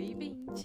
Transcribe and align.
Oi, 0.00 0.14
vintes. 0.14 0.64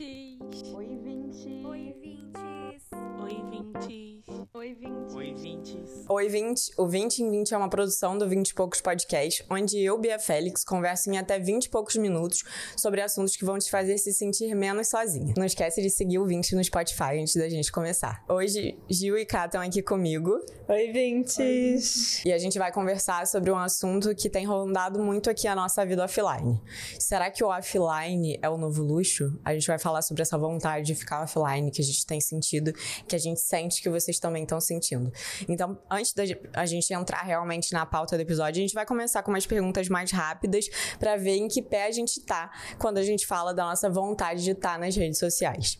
Oi, 0.73 0.95
vintes. 1.03 1.45
Oi, 1.65 1.93
vintes. 2.01 2.87
Oi, 3.19 3.35
vintes. 3.51 4.14
Oi, 4.55 4.73
vintes. 4.73 5.13
Oi, 5.13 5.33
vintes. 5.33 6.05
Oi, 6.07 6.29
20. 6.29 6.71
O 6.77 6.87
20 6.87 7.19
em 7.19 7.29
20 7.29 7.53
é 7.53 7.57
uma 7.57 7.69
produção 7.69 8.17
do 8.17 8.25
20 8.25 8.51
e 8.51 8.53
Poucos 8.53 8.79
Podcast, 8.79 9.45
onde 9.51 9.77
eu, 9.77 9.97
Bia 9.97 10.17
Félix, 10.17 10.63
converso 10.63 11.11
em 11.11 11.17
até 11.17 11.37
20 11.37 11.65
e 11.65 11.69
poucos 11.69 11.97
minutos 11.97 12.41
sobre 12.77 13.01
assuntos 13.01 13.35
que 13.35 13.43
vão 13.43 13.59
te 13.59 13.69
fazer 13.69 13.97
se 13.97 14.13
sentir 14.13 14.55
menos 14.55 14.87
sozinha. 14.87 15.33
Não 15.35 15.43
esquece 15.43 15.81
de 15.81 15.89
seguir 15.89 16.19
o 16.19 16.25
20 16.25 16.55
no 16.55 16.63
Spotify 16.63 17.19
antes 17.19 17.35
da 17.35 17.49
gente 17.49 17.69
começar. 17.69 18.23
Hoje, 18.29 18.79
Gil 18.89 19.17
e 19.17 19.25
Ká 19.25 19.43
estão 19.45 19.61
aqui 19.61 19.81
comigo 19.81 20.39
Oi, 20.69 20.89
vintes. 20.93 22.23
e 22.23 22.31
a 22.31 22.37
gente 22.37 22.57
vai 22.57 22.71
conversar 22.71 23.27
sobre 23.27 23.51
um 23.51 23.57
assunto 23.57 24.15
que 24.15 24.29
tem 24.29 24.45
rondado 24.45 25.03
muito 25.03 25.29
aqui 25.29 25.49
a 25.49 25.55
nossa 25.55 25.85
vida 25.85 26.05
offline. 26.05 26.61
Será 26.97 27.29
que 27.29 27.43
o 27.43 27.47
offline 27.49 28.39
é 28.41 28.49
o 28.49 28.57
novo 28.57 28.81
luxo? 28.83 29.37
A 29.43 29.53
gente 29.53 29.67
vai 29.67 29.77
falar 29.77 30.01
sobre 30.01 30.21
essa 30.21 30.37
vontade 30.37 30.85
de 30.85 30.95
ficar 30.95 31.23
offline 31.23 31.69
que 31.69 31.81
a 31.81 31.85
gente 31.85 32.05
tem 32.05 32.21
sentido, 32.21 32.71
que 33.05 33.17
a 33.17 33.19
gente 33.19 33.41
sente 33.41 33.81
que 33.81 33.89
vocês 33.89 34.17
também 34.17 34.44
estão 34.45 34.61
sentindo. 34.61 35.11
Então, 35.47 35.77
antes 35.89 36.13
da 36.13 36.23
a 36.53 36.65
gente 36.65 36.91
entrar 36.93 37.21
realmente 37.21 37.73
na 37.73 37.85
pauta 37.85 38.15
do 38.15 38.21
episódio, 38.21 38.59
a 38.59 38.61
gente 38.61 38.73
vai 38.73 38.85
começar 38.85 39.21
com 39.21 39.31
umas 39.31 39.45
perguntas 39.45 39.89
mais 39.89 40.11
rápidas 40.11 40.69
para 40.97 41.17
ver 41.17 41.37
em 41.37 41.47
que 41.47 41.61
pé 41.61 41.87
a 41.87 41.91
gente 41.91 42.21
tá 42.21 42.51
quando 42.79 42.97
a 42.97 43.03
gente 43.03 43.27
fala 43.27 43.53
da 43.53 43.65
nossa 43.65 43.89
vontade 43.89 44.43
de 44.43 44.51
estar 44.51 44.79
nas 44.79 44.95
redes 44.95 45.19
sociais. 45.19 45.79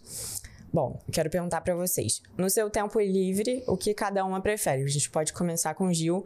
Bom, 0.75 1.01
quero 1.09 1.29
perguntar 1.29 1.61
para 1.61 1.73
vocês. 1.73 2.21
No 2.37 2.49
seu 2.49 2.70
tempo 2.70 2.99
livre, 2.99 3.63
o 3.65 3.77
que 3.77 3.93
cada 3.93 4.25
uma 4.25 4.41
prefere? 4.41 4.84
A 4.84 4.87
gente 4.87 5.09
pode 5.09 5.31
começar 5.31 5.73
com 5.73 5.85
o 5.85 5.93
Gil. 5.93 6.25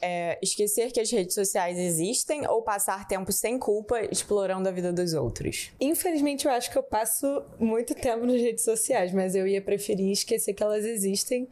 É, 0.00 0.38
esquecer 0.42 0.90
que 0.92 1.00
as 1.00 1.10
redes 1.10 1.34
sociais 1.34 1.78
existem 1.78 2.46
ou 2.48 2.62
passar 2.62 3.06
tempo 3.06 3.32
sem 3.32 3.58
culpa 3.58 4.00
explorando 4.10 4.68
a 4.68 4.72
vida 4.72 4.92
dos 4.92 5.14
outros? 5.14 5.70
Infelizmente, 5.80 6.46
eu 6.46 6.52
acho 6.52 6.70
que 6.70 6.78
eu 6.78 6.82
passo 6.82 7.42
muito 7.58 7.94
tempo 7.94 8.24
nas 8.24 8.40
redes 8.40 8.64
sociais, 8.64 9.12
mas 9.12 9.34
eu 9.34 9.46
ia 9.46 9.60
preferir 9.60 10.10
esquecer 10.10 10.54
que 10.54 10.62
elas 10.62 10.84
existem. 10.84 11.48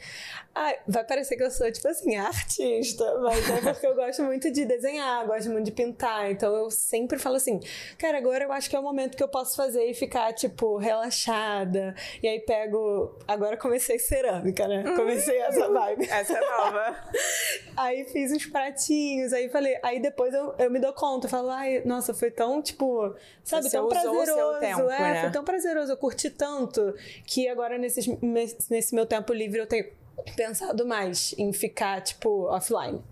Ah, 0.55 0.75
vai 0.89 1.05
parecer 1.05 1.37
que 1.37 1.43
eu 1.43 1.51
sou, 1.51 1.71
tipo 1.71 1.87
assim, 1.87 2.17
artista, 2.17 3.05
mas 3.21 3.49
é 3.49 3.73
porque 3.73 3.87
eu 3.87 3.95
gosto 3.95 4.25
muito 4.25 4.51
de 4.51 4.65
desenhar, 4.65 5.27
gosto 5.27 5.51
muito 5.51 5.67
de 5.67 5.73
pintar. 5.73 6.31
Então 6.31 6.55
eu 6.57 6.71
sempre 6.71 7.19
falo 7.19 7.37
assim, 7.37 7.61
cara, 7.97 8.19
agora 8.19 8.45
eu 8.45 8.53
acho 8.53 8.69
que 8.69 8.75
é 8.75 8.79
o 8.79 8.83
momento 8.83 9.17
que 9.17 9.23
eu 9.23 9.29
posso 9.29 9.55
fazer 9.55 9.85
e 9.85 9.95
ficar, 9.95 10.33
tipo, 10.33 10.77
relaxada. 10.77 11.95
E 12.23 12.27
aí 12.27 12.41
pego. 12.41 13.17
Agora 13.27 13.57
comecei 13.57 13.99
cerâmica, 13.99 14.67
né? 14.67 14.83
Comecei 14.97 15.39
essa 15.39 15.69
vibe. 15.69 16.09
Essa 16.11 16.39
é 16.39 16.41
nova. 16.41 16.97
Aí 17.77 18.05
fiz 18.07 18.33
uns 18.39 18.47
pratinhos, 18.47 19.33
aí 19.33 19.49
falei, 19.49 19.79
aí 19.83 20.01
depois 20.01 20.33
eu, 20.33 20.55
eu 20.59 20.71
me 20.71 20.79
dou 20.79 20.93
conta, 20.93 21.27
eu 21.27 21.31
falo, 21.31 21.51
ai, 21.51 21.83
nossa, 21.85 22.15
foi 22.15 22.31
tão, 22.31 22.63
tipo, 22.63 23.15
sabe, 23.45 23.65
Você 23.65 23.77
tão 23.77 23.89
prazeroso. 23.89 24.61
tempo, 24.61 24.83
é, 24.83 24.99
né? 24.99 25.21
foi 25.23 25.31
tão 25.31 25.45
prazeroso, 25.45 25.93
eu 25.93 25.97
curti 25.97 26.31
tanto 26.31 26.95
que 27.27 27.49
agora 27.49 27.77
nesses, 27.77 28.07
nesse 28.71 28.95
meu 28.95 29.05
tempo 29.05 29.33
livre 29.33 29.59
eu 29.59 29.67
tenho 29.67 29.87
pensado 30.37 30.87
mais 30.87 31.35
em 31.37 31.53
ficar, 31.53 32.01
tipo, 32.01 32.47
offline. 32.47 33.03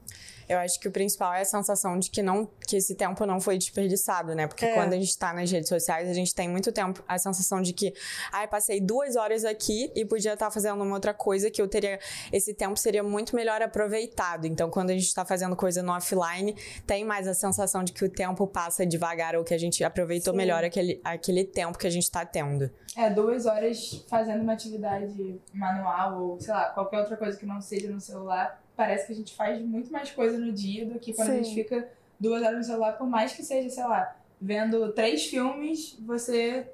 Eu 0.49 0.59
acho 0.59 0.79
que 0.79 0.89
o 0.89 0.93
principal 0.93 1.33
é 1.35 1.43
a 1.43 1.45
sensação 1.45 1.99
de 1.99 2.11
que 2.11 2.23
não 2.23 2.49
que 2.67 2.77
esse 2.77 2.95
tempo 2.95 3.25
não 3.27 3.41
foi 3.41 3.59
desperdiçado, 3.59 4.35
né? 4.35 4.47
Porque 4.47 4.65
É. 4.65 4.75
quando 4.75 4.93
a 4.93 4.97
gente 4.97 5.17
tá 5.17 5.33
nas 5.33 5.51
redes 5.51 5.69
sociais, 5.69 6.09
a 6.09 6.13
gente 6.13 6.35
tem 6.35 6.49
muito 6.49 6.73
tempo 6.73 7.03
a 7.07 7.19
sensação 7.19 7.63
de 7.63 7.73
que, 7.73 7.93
ai, 8.33 8.47
passei 8.49 8.81
duas 8.81 9.17
horas 9.17 9.45
aqui 9.45 9.91
e 9.95 10.05
podia 10.05 10.35
estar 10.35 10.51
fazendo 10.51 10.83
uma 10.83 10.95
outra 10.95 11.15
coisa 11.15 11.51
que 11.51 11.61
eu 11.61 11.69
teria. 11.69 11.99
Esse 12.33 12.55
tempo 12.55 12.77
seria 12.77 13.03
muito 13.03 13.35
melhor 13.35 13.63
aproveitado. 13.63 14.47
Então, 14.47 14.71
quando 14.71 14.91
a 14.91 14.93
gente 14.95 15.13
tá 15.15 15.25
fazendo 15.25 15.55
coisa 15.57 15.83
no 15.83 15.93
offline, 15.93 16.55
tem 16.87 17.05
mais 17.05 17.27
a 17.29 17.35
sensação 17.35 17.85
de 17.85 17.93
que 17.93 18.05
o 18.05 18.09
tempo 18.09 18.47
passa 18.47 18.85
devagar 18.87 19.37
ou 19.37 19.45
que 19.45 19.55
a 19.55 19.59
gente 19.59 19.83
aproveitou 19.85 20.33
Sim. 20.33 20.39
melhor 20.39 20.65
aquele, 20.65 21.01
aquele 21.05 21.45
tempo 21.45 21.79
que 21.79 21.87
a 21.87 21.91
gente 21.91 22.11
tá 22.11 22.25
tendo. 22.25 22.71
É, 22.97 23.11
duas 23.11 23.47
horas 23.47 24.05
fazendo 24.09 24.43
uma 24.43 24.55
atividade 24.55 25.41
manual 25.53 26.23
ou, 26.23 26.41
sei 26.41 26.53
lá, 26.53 26.71
qualquer 26.71 27.01
outra 27.01 27.17
coisa 27.17 27.39
que 27.39 27.47
não 27.47 27.61
seja 27.61 27.91
no 27.91 28.01
celular. 28.01 28.63
Parece 28.77 29.07
que 29.07 29.13
a 29.13 29.17
gente 29.17 29.35
faz 29.35 29.61
muito 29.63 29.91
mais 29.91 30.11
coisa 30.11 30.39
no 30.39 30.53
dia 30.53 30.85
do 30.87 30.99
que 30.99 31.13
quando 31.15 31.31
a 31.31 31.33
Sim. 31.33 31.45
gente 31.45 31.55
fica 31.55 31.89
duas 32.21 32.43
horas 32.43 32.59
no 32.59 32.65
celular, 32.65 32.93
por 32.93 33.09
mais 33.09 33.33
que 33.33 33.43
seja, 33.43 33.71
sei 33.71 33.85
lá, 33.85 34.17
vendo 34.41 34.93
três 34.93 35.27
filmes, 35.27 35.99
você 36.01 36.69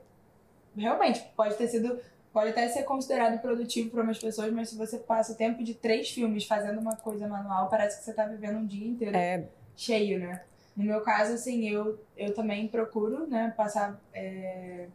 realmente 0.77 1.23
pode 1.37 1.57
ter 1.57 1.69
sido. 1.69 2.01
Pode 2.33 2.49
até 2.49 2.67
ser 2.69 2.85
considerado 2.85 3.39
produtivo 3.43 3.91
para 3.91 4.03
umas 4.03 4.19
pessoas, 4.19 4.51
mas 4.51 4.71
se 4.71 4.77
você 4.77 4.97
passa 4.99 5.33
o 5.33 5.37
tempo 5.37 5.63
de 5.63 5.75
três 5.75 6.11
filmes 6.11 6.47
fazendo 6.47 6.81
uma 6.81 6.97
coisa 6.97 7.29
manual, 7.29 7.69
parece 7.69 7.99
que 7.99 8.05
você 8.05 8.15
tá 8.15 8.25
vivendo 8.25 8.57
um 8.57 8.67
dia 8.67 8.87
inteiro 8.89 9.15
É, 9.15 9.45
cheio, 9.77 10.19
né? 10.19 10.43
No 10.75 10.83
meu 10.83 11.03
caso, 11.03 11.35
assim, 11.35 11.69
eu, 11.69 12.03
eu 12.17 12.33
também 12.35 12.67
procuro, 12.69 13.27
né, 13.27 13.53
passar, 13.55 14.01
é, 14.15 14.87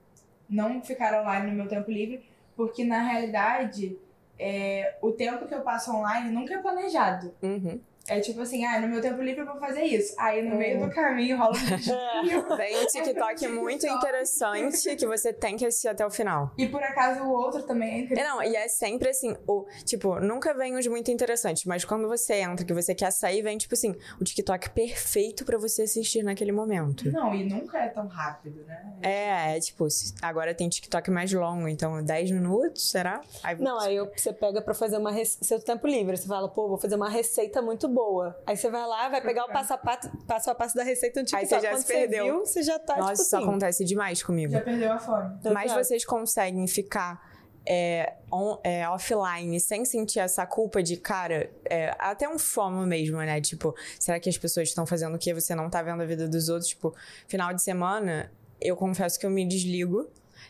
não 0.50 0.82
ficar 0.82 1.22
online 1.22 1.52
no 1.52 1.58
meu 1.58 1.68
tempo 1.68 1.92
livre, 1.92 2.26
porque 2.56 2.84
na 2.84 3.04
realidade, 3.04 3.96
é, 4.40 4.98
o 5.02 5.12
tempo 5.12 5.48
que 5.48 5.54
eu 5.54 5.62
passo 5.62 5.92
online 5.92 6.32
nunca 6.32 6.54
é 6.54 6.58
planejado. 6.58 7.34
uhum. 7.42 7.80
É 8.10 8.20
tipo 8.20 8.42
assim, 8.42 8.64
ah, 8.66 8.80
no 8.80 8.88
meu 8.88 9.02
tempo 9.02 9.22
livre 9.22 9.42
eu 9.42 9.46
vou 9.46 9.58
fazer 9.60 9.84
isso. 9.84 10.14
Aí 10.18 10.42
no 10.42 10.56
É. 10.56 10.58
meio 10.58 10.80
do 10.80 10.90
caminho 10.94 11.38
rola 11.38 11.52
um 11.58 11.76
desvio. 11.76 12.56
Vem 12.58 12.78
um 12.84 12.86
TikTok 12.88 13.48
muito 13.50 13.86
interessante 13.86 14.96
que 14.96 15.06
você 15.06 15.34
tem 15.34 15.58
que 15.58 15.66
assistir 15.66 15.90
até 15.90 16.06
o 16.06 16.10
final. 16.10 16.52
E 16.58 16.68
por 16.68 16.82
acaso 16.82 17.22
o 17.24 17.30
outro 17.32 17.64
também 17.64 17.90
é 17.90 17.96
É, 17.98 18.00
incrível. 18.04 18.24
não, 18.24 18.44
e 18.44 18.56
é 18.56 18.68
sempre 18.68 19.10
assim, 19.10 19.36
o, 19.48 19.66
tipo, 19.86 20.20
nunca 20.20 20.54
vem 20.54 20.76
os 20.76 20.88
muito 20.88 21.12
interessantes, 21.12 21.66
mas 21.66 21.84
quando 21.84 22.08
você 22.08 22.36
entra, 22.36 22.66
que 22.66 22.74
você 22.74 22.96
quer 22.96 23.12
sair, 23.12 23.42
vem, 23.42 23.58
tipo 23.58 23.74
assim, 23.74 23.96
o 24.20 24.24
TikTok 24.24 24.70
perfeito 24.70 25.44
pra 25.46 25.58
você 25.58 25.84
assistir 25.84 26.24
naquele 26.24 26.52
momento. 26.52 27.12
Não, 27.12 27.34
e 27.36 27.44
nunca 27.44 27.78
é 27.78 27.90
tão 27.90 28.08
rápido, 28.08 28.64
né? 28.66 28.94
É, 29.02 29.58
é 29.58 29.60
tipo, 29.60 29.88
agora 30.22 30.54
tem 30.54 30.70
TikTok 30.70 31.12
mais 31.12 31.32
longo, 31.34 31.68
então 31.68 32.04
10 32.04 32.32
minutos, 32.32 32.90
será? 32.90 33.22
Aí, 33.44 33.56
Não, 33.60 33.80
aí 33.80 33.98
você 34.16 34.32
pega 34.32 34.62
pra 34.62 34.74
fazer 34.74 34.98
uma 34.98 35.12
rece... 35.12 35.38
seu 35.42 35.60
tempo 35.60 35.86
livre, 35.88 36.16
você 36.16 36.28
fala, 36.28 36.48
pô, 36.48 36.68
vou 36.70 36.78
fazer 36.78 36.96
uma 36.96 37.10
receita 37.10 37.62
muito 37.62 37.88
boa. 37.88 37.97
Aí 38.46 38.56
você 38.56 38.70
vai 38.70 38.86
lá, 38.88 39.10
vai 39.10 39.22
pegar 39.22 39.46
o 39.46 39.48
passo 39.50 39.74
a 39.74 39.78
passo, 39.78 40.10
passo, 40.28 40.50
a 40.52 40.56
passo 40.56 40.76
da 40.76 40.84
receita 40.84 41.22
no 41.22 41.28
Aí 41.34 41.46
você 41.46 41.60
já 41.60 41.70
Quando 41.72 41.82
se 41.82 41.88
perdeu. 41.88 42.26
Você 42.26 42.32
viu, 42.32 42.40
você 42.46 42.64
já 42.64 42.80
tá, 42.80 42.98
Nossa, 42.98 43.12
tipo 43.14 43.22
isso 43.24 43.36
assim. 43.36 43.46
acontece 43.46 43.86
demais 43.86 44.22
comigo. 44.24 44.52
Já 44.54 44.62
perdeu 44.62 44.92
a 44.94 45.00
fome. 45.00 45.38
Mas 45.54 45.66
Exato. 45.72 45.84
vocês 45.86 46.06
conseguem 46.06 46.68
ficar 46.68 47.36
é, 47.70 48.14
on- 48.32 48.60
é, 48.64 48.88
offline 48.88 49.60
sem 49.60 49.84
sentir 49.84 50.20
essa 50.20 50.46
culpa 50.46 50.82
de, 50.82 50.96
cara, 50.98 51.50
é, 51.70 51.94
até 52.00 52.28
um 52.30 52.40
fomo 52.40 52.86
mesmo, 52.86 53.18
né? 53.18 53.42
Tipo, 53.42 53.76
será 54.00 54.20
que 54.20 54.30
as 54.30 54.38
pessoas 54.38 54.70
estão 54.70 54.86
fazendo 54.86 55.16
o 55.16 55.18
que 55.18 55.34
você 55.34 55.54
não 55.54 55.70
tá 55.70 55.82
vendo 55.82 56.02
a 56.02 56.06
vida 56.06 56.28
dos 56.30 56.48
outros? 56.50 56.70
Tipo, 56.70 56.96
final 57.28 57.54
de 57.54 57.62
semana, 57.62 58.32
eu 58.62 58.76
confesso 58.78 59.20
que 59.20 59.26
eu 59.26 59.30
me 59.30 59.46
desligo. 59.46 60.10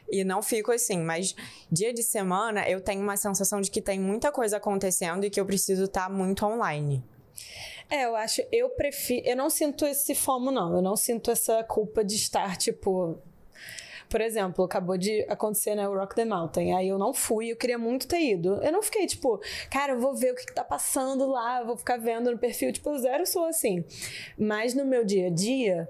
E 0.09 0.23
não 0.23 0.41
fico 0.41 0.71
assim, 0.71 0.99
mas 0.99 1.35
dia 1.71 1.93
de 1.93 2.01
semana 2.03 2.69
eu 2.69 2.79
tenho 2.79 3.01
uma 3.01 3.17
sensação 3.17 3.59
de 3.59 3.69
que 3.69 3.81
tem 3.81 3.99
muita 3.99 4.31
coisa 4.31 4.55
acontecendo 4.57 5.25
e 5.25 5.29
que 5.29 5.39
eu 5.39 5.45
preciso 5.45 5.83
estar 5.85 6.09
muito 6.09 6.45
online. 6.45 7.03
É, 7.89 8.05
eu 8.05 8.15
acho, 8.15 8.41
eu 8.51 8.69
prefiro, 8.69 9.25
eu 9.25 9.35
não 9.35 9.49
sinto 9.49 9.85
esse 9.85 10.13
fomo 10.13 10.51
não, 10.51 10.75
eu 10.75 10.81
não 10.81 10.95
sinto 10.95 11.31
essa 11.31 11.63
culpa 11.63 12.03
de 12.03 12.15
estar 12.15 12.57
tipo 12.57 13.17
por 14.09 14.21
exemplo, 14.21 14.63
acabou 14.63 14.97
de 14.97 15.25
acontecer, 15.27 15.75
né, 15.75 15.87
o 15.87 15.93
Rock 15.93 16.15
the 16.15 16.25
Mountain. 16.25 16.73
Aí 16.73 16.87
eu 16.87 16.97
não 16.97 17.13
fui, 17.13 17.51
eu 17.51 17.57
queria 17.57 17.77
muito 17.77 18.07
ter 18.07 18.21
ido. 18.21 18.55
Eu 18.63 18.71
não 18.71 18.81
fiquei, 18.81 19.05
tipo, 19.05 19.39
cara, 19.69 19.93
eu 19.93 19.99
vou 19.99 20.15
ver 20.15 20.31
o 20.31 20.35
que, 20.35 20.45
que 20.45 20.53
tá 20.53 20.63
passando 20.63 21.27
lá, 21.27 21.63
vou 21.63 21.77
ficar 21.77 21.97
vendo 21.97 22.31
no 22.31 22.37
perfil. 22.37 22.71
Tipo, 22.71 22.97
zero 22.97 23.25
sou 23.25 23.45
assim. 23.45 23.83
Mas 24.37 24.73
no 24.73 24.85
meu 24.85 25.03
dia 25.03 25.27
a 25.27 25.29
dia, 25.29 25.89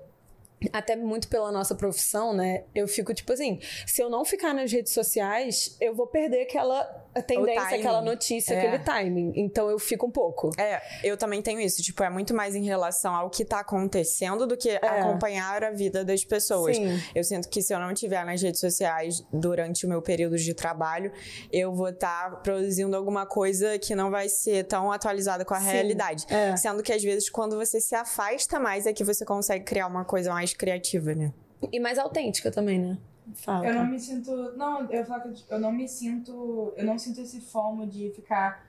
até 0.74 0.96
muito 0.96 1.28
pela 1.28 1.52
nossa 1.52 1.76
profissão, 1.76 2.34
né? 2.34 2.64
Eu 2.74 2.88
fico 2.88 3.14
tipo 3.14 3.32
assim, 3.32 3.60
se 3.86 4.02
eu 4.02 4.10
não 4.10 4.26
ficar 4.26 4.54
nas 4.54 4.72
redes 4.72 4.94
sociais, 4.94 5.78
eu 5.80 5.94
vou 5.94 6.08
perder 6.08 6.42
aquela 6.42 6.84
tendência, 7.22 7.62
timing. 7.64 7.80
aquela 7.80 8.02
notícia, 8.02 8.54
É. 8.54 8.58
aquele 8.60 8.80
timing. 8.84 9.34
Então 9.36 9.70
eu 9.70 9.80
fico 9.80 10.06
um 10.08 10.12
pouco. 10.12 10.52
É, 10.58 10.82
eu 11.04 11.18
também 11.18 11.42
tenho 11.42 11.60
isso. 11.60 11.82
Tipo, 11.82 12.04
é 12.04 12.10
muito 12.10 12.34
mais 12.34 12.56
em 12.56 12.64
relação 12.64 13.14
ao 13.16 13.30
que 13.30 13.44
tá 13.46 13.60
acontecendo 13.60 14.46
do 14.48 14.56
que 14.58 14.72
acompanhar 14.78 15.64
a 15.64 15.72
vida 15.72 16.04
das 16.04 16.24
pessoas. 16.24 16.76
Sim. 16.76 17.00
Eu 17.16 17.24
sinto 17.24 17.50
que 17.50 17.62
se 17.62 17.74
eu 17.74 17.80
não 17.80 17.92
estiver 17.92 18.26
nas 18.26 18.42
redes 18.42 18.60
sociais 18.60 19.24
durante 19.32 19.86
o 19.86 19.90
meu 19.90 20.02
período 20.02 20.38
de 20.38 20.54
trabalho, 20.54 21.12
eu 21.52 21.74
vou 21.74 21.90
estar 21.90 22.42
produzindo 22.42 22.96
alguma 22.96 23.26
coisa 23.26 23.78
que 23.80 23.96
não 23.96 24.10
vai 24.12 24.30
ser 24.30 24.66
tão 24.66 24.92
atualizada 24.92 25.44
com 25.46 25.54
a 25.54 25.60
Sim, 25.60 25.68
realidade. 25.72 26.26
é. 26.30 26.56
Sendo 26.58 26.82
que 26.84 26.92
às 26.94 27.04
vezes, 27.04 27.30
quando 27.30 27.56
você 27.56 27.80
se 27.80 27.96
afasta 27.96 28.60
mais, 28.60 28.86
é 28.86 28.94
que 28.94 29.04
você 29.04 29.26
consegue 29.26 29.64
criar 29.66 29.88
uma 29.88 30.06
coisa 30.06 30.32
mais 30.32 30.54
criativa, 30.54 31.14
né? 31.14 31.32
E 31.72 31.80
mais 31.80 31.98
autêntica 31.98 32.52
também, 32.52 32.80
né? 32.80 32.98
Fala. 33.36 33.68
Eu 33.68 33.74
não 33.76 33.86
me 33.86 34.00
sinto. 34.00 34.32
Não, 34.56 34.90
eu 34.92 35.06
falo 35.06 35.32
que 35.34 35.44
eu 35.50 35.60
não 35.60 35.72
me 35.72 35.88
sinto. 35.88 36.74
Eu 36.76 36.86
não 36.86 36.98
sinto 36.98 37.22
esse 37.22 37.42
fomo 37.42 37.86
de 37.86 38.10
ficar 38.12 38.66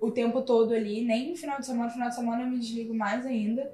o 0.00 0.10
tempo 0.10 0.42
todo 0.42 0.72
ali, 0.74 1.04
nem 1.04 1.30
no 1.30 1.36
final 1.36 1.58
de 1.60 1.66
semana. 1.66 1.86
No 1.86 1.92
final 1.92 2.08
de 2.08 2.14
semana 2.14 2.42
eu 2.42 2.48
me 2.48 2.58
desligo 2.58 2.94
mais 2.94 3.24
ainda. 3.26 3.72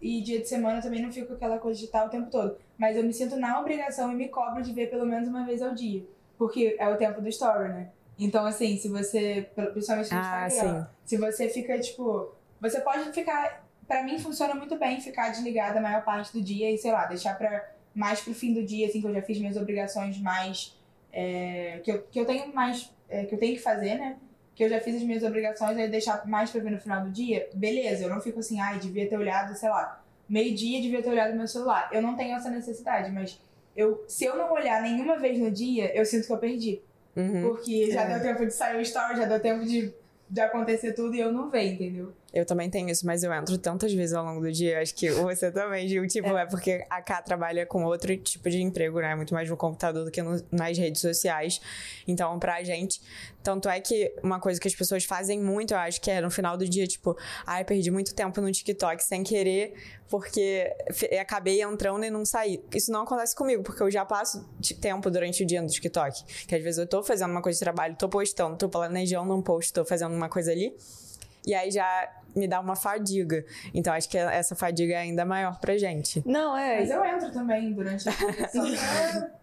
E 0.00 0.20
dia 0.20 0.38
de 0.40 0.48
semana 0.48 0.78
eu 0.78 0.82
também 0.82 1.00
não 1.02 1.10
fico 1.10 1.28
com 1.28 1.34
aquela 1.34 1.58
coisa 1.58 1.78
de 1.78 1.86
estar 1.86 2.04
o 2.04 2.10
tempo 2.10 2.30
todo. 2.30 2.56
Mas 2.76 2.96
eu 2.96 3.02
me 3.02 3.12
sinto 3.12 3.36
na 3.36 3.58
obrigação 3.58 4.12
e 4.12 4.14
me 4.14 4.28
cobro 4.28 4.62
de 4.62 4.72
ver 4.72 4.90
pelo 4.90 5.06
menos 5.06 5.28
uma 5.28 5.46
vez 5.46 5.62
ao 5.62 5.74
dia. 5.74 6.04
Porque 6.36 6.76
é 6.78 6.88
o 6.88 6.96
tempo 6.96 7.20
do 7.20 7.28
story, 7.28 7.68
né? 7.68 7.90
Então, 8.18 8.44
assim, 8.44 8.76
se 8.76 8.88
você. 8.88 9.48
Principalmente 9.72 10.12
no 10.12 10.18
Ah, 10.18 10.46
Instagram. 10.46 10.86
Se 11.04 11.16
você 11.16 11.48
fica, 11.48 11.78
tipo. 11.78 12.32
Você 12.60 12.80
pode 12.80 13.10
ficar. 13.12 13.64
Pra 13.86 14.02
mim 14.02 14.18
funciona 14.18 14.54
muito 14.54 14.78
bem 14.78 15.00
ficar 15.00 15.30
desligada 15.30 15.78
a 15.78 15.82
maior 15.82 16.04
parte 16.04 16.32
do 16.32 16.40
dia 16.42 16.70
e, 16.70 16.78
sei 16.78 16.92
lá, 16.92 17.06
deixar 17.06 17.36
pra 17.36 17.70
mais 17.94 18.20
pro 18.20 18.34
fim 18.34 18.52
do 18.54 18.62
dia, 18.64 18.86
assim, 18.86 19.00
que 19.00 19.06
eu 19.06 19.12
já 19.14 19.22
fiz 19.22 19.38
minhas 19.38 19.56
obrigações 19.56 20.18
mais. 20.18 20.76
é, 21.12 21.80
que, 21.84 21.90
eu, 21.92 22.02
que 22.10 22.18
eu 22.20 22.24
tenho 22.24 22.52
mais. 22.54 22.90
é, 23.08 23.24
que 23.24 23.34
eu 23.34 23.38
tenho 23.38 23.54
que 23.54 23.62
fazer, 23.62 23.96
né? 23.96 24.16
Que 24.54 24.64
eu 24.64 24.68
já 24.68 24.80
fiz 24.80 24.96
as 24.96 25.02
minhas 25.02 25.22
obrigações, 25.22 25.76
aí 25.78 25.88
deixar 25.88 26.26
mais 26.26 26.50
pra 26.50 26.60
ver 26.60 26.70
no 26.70 26.78
final 26.80 27.02
do 27.04 27.10
dia, 27.10 27.48
beleza, 27.54 28.04
eu 28.04 28.10
não 28.10 28.20
fico 28.20 28.40
assim, 28.40 28.60
ai, 28.60 28.78
devia 28.78 29.08
ter 29.08 29.16
olhado, 29.16 29.54
sei 29.56 29.68
lá, 29.70 30.02
meio-dia, 30.28 30.80
devia 30.80 31.02
ter 31.02 31.08
olhado 31.10 31.34
meu 31.36 31.48
celular. 31.48 31.88
Eu 31.92 32.02
não 32.02 32.14
tenho 32.16 32.36
essa 32.36 32.50
necessidade, 32.50 33.10
mas 33.10 33.40
eu, 33.74 34.04
se 34.08 34.24
eu 34.24 34.36
não 34.36 34.52
olhar 34.52 34.82
nenhuma 34.82 35.18
vez 35.18 35.38
no 35.38 35.50
dia, 35.50 35.94
eu 35.96 36.04
sinto 36.04 36.26
que 36.26 36.32
eu 36.32 36.38
perdi. 36.38 36.80
Uhum. 37.16 37.42
Porque 37.48 37.90
já 37.90 38.02
É. 38.02 38.08
deu 38.18 38.22
tempo 38.22 38.46
de 38.46 38.52
sair 38.52 38.76
o 38.76 38.80
story, 38.82 39.16
já 39.16 39.24
deu 39.26 39.40
tempo 39.40 39.64
de, 39.64 39.92
de 40.28 40.40
acontecer 40.40 40.92
tudo 40.92 41.14
e 41.14 41.20
eu 41.20 41.32
não 41.32 41.50
ver, 41.50 41.72
entendeu? 41.72 42.12
Eu 42.32 42.46
também 42.46 42.70
tenho 42.70 42.88
isso, 42.88 43.04
mas 43.04 43.22
eu 43.22 43.32
entro 43.32 43.58
tantas 43.58 43.92
vezes 43.92 44.14
ao 44.14 44.24
longo 44.24 44.40
do 44.40 44.50
dia. 44.50 44.80
Acho 44.80 44.94
que 44.94 45.10
você 45.10 45.50
também, 45.52 45.86
Gil. 45.86 46.06
Tipo, 46.06 46.36
é. 46.36 46.46
porque 46.46 46.82
a 46.88 47.02
Ká 47.02 47.20
trabalha 47.20 47.66
com 47.66 47.84
outro 47.84 48.16
tipo 48.16 48.48
de 48.48 48.62
emprego, 48.62 49.00
né? 49.00 49.14
Muito 49.14 49.34
mais 49.34 49.50
no 49.50 49.56
computador 49.56 50.04
do 50.06 50.10
que 50.10 50.22
no- 50.22 50.42
nas 50.50 50.78
redes 50.78 51.00
sociais. 51.02 51.60
Então, 52.08 52.38
pra 52.38 52.62
gente. 52.62 53.02
Tanto 53.42 53.68
é 53.68 53.80
que 53.80 54.14
uma 54.22 54.40
coisa 54.40 54.58
que 54.60 54.66
as 54.68 54.74
pessoas 54.74 55.04
fazem 55.04 55.40
muito, 55.40 55.74
eu 55.74 55.78
acho 55.78 56.00
que 56.00 56.10
é 56.10 56.20
no 56.20 56.30
final 56.30 56.56
do 56.56 56.66
dia, 56.66 56.86
tipo, 56.86 57.16
ai, 57.44 57.64
perdi 57.64 57.90
muito 57.90 58.14
tempo 58.14 58.40
no 58.40 58.50
TikTok 58.50 59.02
sem 59.02 59.22
querer, 59.24 59.74
porque 60.08 60.72
acabei 61.20 61.60
entrando 61.60 62.04
e 62.04 62.10
não 62.10 62.24
saí. 62.24 62.62
Isso 62.74 62.90
não 62.92 63.02
acontece 63.02 63.34
comigo, 63.34 63.62
porque 63.62 63.82
eu 63.82 63.90
já 63.90 64.04
passo 64.04 64.48
tempo 64.80 65.10
durante 65.10 65.42
o 65.42 65.46
dia 65.46 65.60
no 65.60 65.68
TikTok. 65.68 66.24
Que 66.46 66.54
às 66.54 66.62
vezes 66.62 66.78
eu 66.78 66.86
tô 66.86 67.02
fazendo 67.02 67.30
uma 67.32 67.42
coisa 67.42 67.58
de 67.58 67.64
trabalho, 67.64 67.96
tô 67.96 68.08
postando, 68.08 68.56
tô 68.56 68.68
planejando 68.68 69.34
um 69.34 69.42
post, 69.42 69.72
tô 69.72 69.84
fazendo 69.84 70.14
uma 70.14 70.28
coisa 70.28 70.52
ali. 70.52 70.74
E 71.44 71.52
aí 71.54 71.72
já 71.72 72.08
me 72.34 72.48
dá 72.48 72.60
uma 72.60 72.76
fadiga. 72.76 73.44
Então 73.74 73.92
acho 73.92 74.08
que 74.08 74.18
essa 74.18 74.54
fadiga 74.54 74.94
é 74.94 74.98
ainda 74.98 75.24
maior 75.24 75.58
pra 75.60 75.76
gente. 75.76 76.22
Não, 76.26 76.56
é. 76.56 76.80
Mas 76.80 76.90
eu 76.90 77.04
entro 77.04 77.32
também 77.32 77.72
durante 77.72 78.08
a 78.08 78.12
pra- 78.12 79.42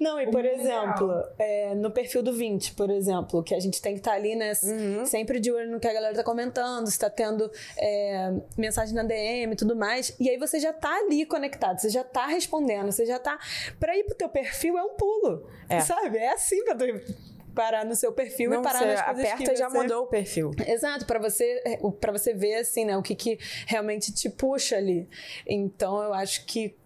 Não, 0.00 0.20
e 0.20 0.30
por 0.30 0.44
é 0.44 0.54
exemplo, 0.54 1.12
é, 1.38 1.74
no 1.74 1.90
perfil 1.90 2.22
do 2.22 2.32
20, 2.32 2.74
por 2.74 2.90
exemplo, 2.90 3.42
que 3.42 3.54
a 3.54 3.60
gente 3.60 3.80
tem 3.82 3.94
que 3.94 4.00
estar 4.00 4.12
ali, 4.12 4.34
né? 4.36 4.52
Uhum. 4.62 5.04
Sempre 5.06 5.40
de 5.40 5.50
olho 5.50 5.70
no 5.70 5.80
que 5.80 5.88
a 5.88 5.92
galera 5.92 6.14
tá 6.14 6.22
comentando, 6.22 6.86
se 6.86 6.98
tá 6.98 7.10
tendo 7.10 7.50
é, 7.76 8.32
mensagem 8.56 8.94
na 8.94 9.02
DM 9.02 9.52
e 9.52 9.56
tudo 9.56 9.74
mais. 9.74 10.14
E 10.20 10.30
aí 10.30 10.38
você 10.38 10.60
já 10.60 10.72
tá 10.72 10.94
ali 10.96 11.26
conectado, 11.26 11.80
você 11.80 11.90
já 11.90 12.04
tá 12.04 12.26
respondendo, 12.26 12.92
você 12.92 13.04
já 13.06 13.18
tá. 13.18 13.38
Pra 13.78 13.96
ir 13.96 14.04
pro 14.04 14.14
teu 14.14 14.28
perfil 14.28 14.78
é 14.78 14.82
um 14.82 14.94
pulo. 14.94 15.48
É. 15.68 15.80
Sabe? 15.80 16.18
É 16.18 16.32
assim 16.32 16.64
pra 16.64 16.74
tu 16.74 16.84
parar 17.56 17.84
no 17.84 17.96
seu 17.96 18.12
perfil 18.12 18.50
Não, 18.50 18.60
e 18.60 18.62
parar 18.62 18.78
você 18.80 18.84
nas 18.86 19.02
coisas 19.02 19.24
aperta 19.24 19.44
que 19.44 19.52
e 19.52 19.56
já 19.56 19.68
você... 19.68 19.78
mudou 19.78 20.02
o 20.04 20.06
perfil. 20.06 20.50
Exato, 20.66 21.06
pra 21.06 21.18
você 21.18 21.78
para 22.00 22.12
você 22.12 22.32
ver 22.34 22.56
assim, 22.56 22.84
né, 22.84 22.96
o 22.96 23.02
que 23.02 23.16
que 23.16 23.38
realmente 23.66 24.12
te 24.12 24.28
puxa 24.30 24.76
ali. 24.76 25.08
Então 25.48 26.00
eu 26.02 26.14
acho 26.14 26.44
que 26.46 26.76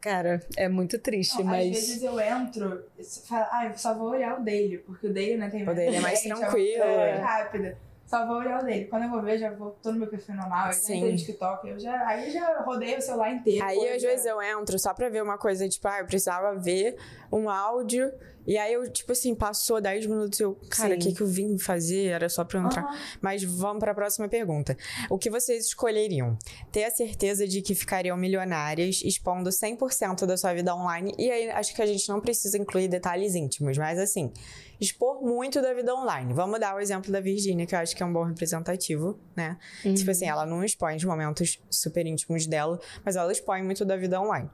cara, 0.00 0.38
é 0.56 0.68
muito 0.68 0.98
triste, 0.98 1.38
Não, 1.38 1.46
mas 1.46 1.66
Às 1.66 1.72
vezes 1.86 2.02
eu 2.02 2.20
entro 2.20 2.84
e 2.98 3.02
falo, 3.26 3.46
ah, 3.50 3.66
eu 3.66 3.76
só 3.78 3.94
vou 3.94 4.10
olhar 4.10 4.38
o 4.38 4.44
dele, 4.44 4.76
porque 4.78 5.06
o 5.06 5.12
dele, 5.12 5.38
né, 5.38 5.48
tem 5.48 5.66
O 5.66 5.74
dele 5.74 5.96
é 5.96 6.00
mais 6.00 6.20
gente, 6.20 6.36
tranquilo, 6.38 6.84
É 6.84 7.08
é. 7.08 7.18
mais 7.18 7.24
rápido. 7.24 7.76
Só 8.06 8.26
vou 8.26 8.36
olhar 8.36 8.60
o 8.62 8.64
dele. 8.66 8.84
Quando 8.84 9.04
eu 9.04 9.10
vou 9.10 9.22
ver, 9.22 9.38
já 9.38 9.50
vou 9.50 9.70
tô 9.82 9.90
no 9.90 10.00
meu 10.00 10.06
perfil 10.06 10.34
normal, 10.34 10.66
eu 10.66 10.72
já 10.74 10.78
Sim. 10.78 10.96
entrei 10.98 11.12
no 11.12 11.16
TikTok, 11.18 11.68
eu 11.70 11.78
já, 11.80 12.06
aí 12.06 12.26
eu 12.26 12.32
já 12.34 12.60
rodei 12.60 12.96
o 12.98 13.00
celular 13.00 13.32
inteiro. 13.32 13.64
Aí, 13.64 13.88
às 13.88 14.02
já- 14.02 14.08
vezes, 14.10 14.26
eu 14.26 14.42
entro 14.42 14.78
só 14.78 14.92
pra 14.92 15.08
ver 15.08 15.22
uma 15.22 15.38
coisa, 15.38 15.66
tipo, 15.66 15.88
ah, 15.88 16.00
eu 16.00 16.04
precisava 16.06 16.54
ver 16.54 16.96
um 17.32 17.48
áudio. 17.48 18.12
E 18.46 18.58
aí, 18.58 18.72
eu, 18.72 18.90
tipo 18.90 19.12
assim, 19.12 19.34
passou 19.34 19.80
10 19.80 20.06
minutos 20.06 20.38
eu, 20.40 20.58
cara, 20.68 20.94
o 20.94 20.98
que, 20.98 21.12
que 21.12 21.20
eu 21.20 21.26
vim 21.26 21.58
fazer? 21.58 22.06
Era 22.06 22.28
só 22.28 22.44
pra 22.44 22.58
eu 22.58 22.66
entrar. 22.66 22.84
Aham. 22.84 22.98
Mas 23.20 23.42
vamos 23.42 23.80
para 23.80 23.92
a 23.92 23.94
próxima 23.94 24.28
pergunta. 24.28 24.76
O 25.08 25.18
que 25.18 25.30
vocês 25.30 25.66
escolheriam? 25.66 26.38
Ter 26.70 26.84
a 26.84 26.90
certeza 26.90 27.46
de 27.46 27.62
que 27.62 27.74
ficariam 27.74 28.16
milionárias 28.16 29.00
expondo 29.04 29.50
100% 29.50 30.26
da 30.26 30.36
sua 30.36 30.52
vida 30.52 30.74
online? 30.74 31.14
E 31.18 31.30
aí, 31.30 31.50
acho 31.50 31.74
que 31.74 31.82
a 31.82 31.86
gente 31.86 32.08
não 32.08 32.20
precisa 32.20 32.58
incluir 32.58 32.88
detalhes 32.88 33.34
íntimos, 33.34 33.78
mas 33.78 33.98
assim, 33.98 34.32
expor 34.80 35.22
muito 35.22 35.62
da 35.62 35.72
vida 35.72 35.94
online. 35.94 36.32
Vamos 36.32 36.60
dar 36.60 36.74
o 36.74 36.80
exemplo 36.80 37.10
da 37.10 37.20
Virgínia, 37.20 37.66
que 37.66 37.74
eu 37.74 37.78
acho 37.78 37.96
que 37.96 38.02
é 38.02 38.06
um 38.06 38.12
bom 38.12 38.24
representativo, 38.24 39.18
né? 39.34 39.56
Tipo 39.94 40.10
assim, 40.10 40.26
ela 40.26 40.44
não 40.44 40.62
expõe 40.64 40.96
os 40.96 41.04
momentos 41.04 41.58
super 41.70 42.06
íntimos 42.06 42.46
dela, 42.46 42.78
mas 43.04 43.16
ela 43.16 43.30
expõe 43.32 43.62
muito 43.62 43.84
da 43.84 43.96
vida 43.96 44.20
online. 44.20 44.50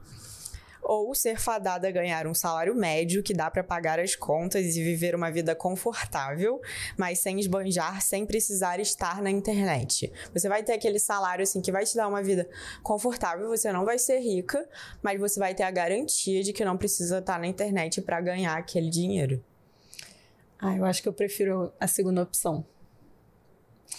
Ou 0.81 1.13
ser 1.13 1.39
fadada 1.39 1.87
a 1.87 1.91
ganhar 1.91 2.25
um 2.27 2.33
salário 2.33 2.75
médio 2.75 3.21
que 3.21 3.33
dá 3.33 3.49
pra 3.49 3.63
pagar 3.63 3.99
as 3.99 4.15
contas 4.15 4.75
e 4.75 4.83
viver 4.83 5.15
uma 5.15 5.31
vida 5.31 5.55
confortável, 5.55 6.59
mas 6.97 7.19
sem 7.19 7.39
esbanjar, 7.39 8.01
sem 8.01 8.25
precisar 8.25 8.79
estar 8.79 9.21
na 9.21 9.29
internet. 9.29 10.11
Você 10.33 10.49
vai 10.49 10.63
ter 10.63 10.73
aquele 10.73 10.99
salário 10.99 11.43
assim 11.43 11.61
que 11.61 11.71
vai 11.71 11.85
te 11.85 11.95
dar 11.95 12.07
uma 12.07 12.23
vida 12.23 12.49
confortável, 12.81 13.47
você 13.47 13.71
não 13.71 13.85
vai 13.85 13.99
ser 13.99 14.19
rica, 14.19 14.67
mas 15.01 15.19
você 15.19 15.39
vai 15.39 15.53
ter 15.53 15.63
a 15.63 15.71
garantia 15.71 16.43
de 16.43 16.51
que 16.51 16.65
não 16.65 16.77
precisa 16.77 17.19
estar 17.19 17.39
na 17.39 17.47
internet 17.47 18.01
pra 18.01 18.19
ganhar 18.19 18.57
aquele 18.57 18.89
dinheiro. 18.89 19.43
ah, 20.59 20.75
eu 20.75 20.85
acho 20.85 21.01
que 21.01 21.09
eu 21.09 21.13
prefiro 21.13 21.73
a 21.79 21.87
segunda 21.87 22.21
opção. 22.21 22.65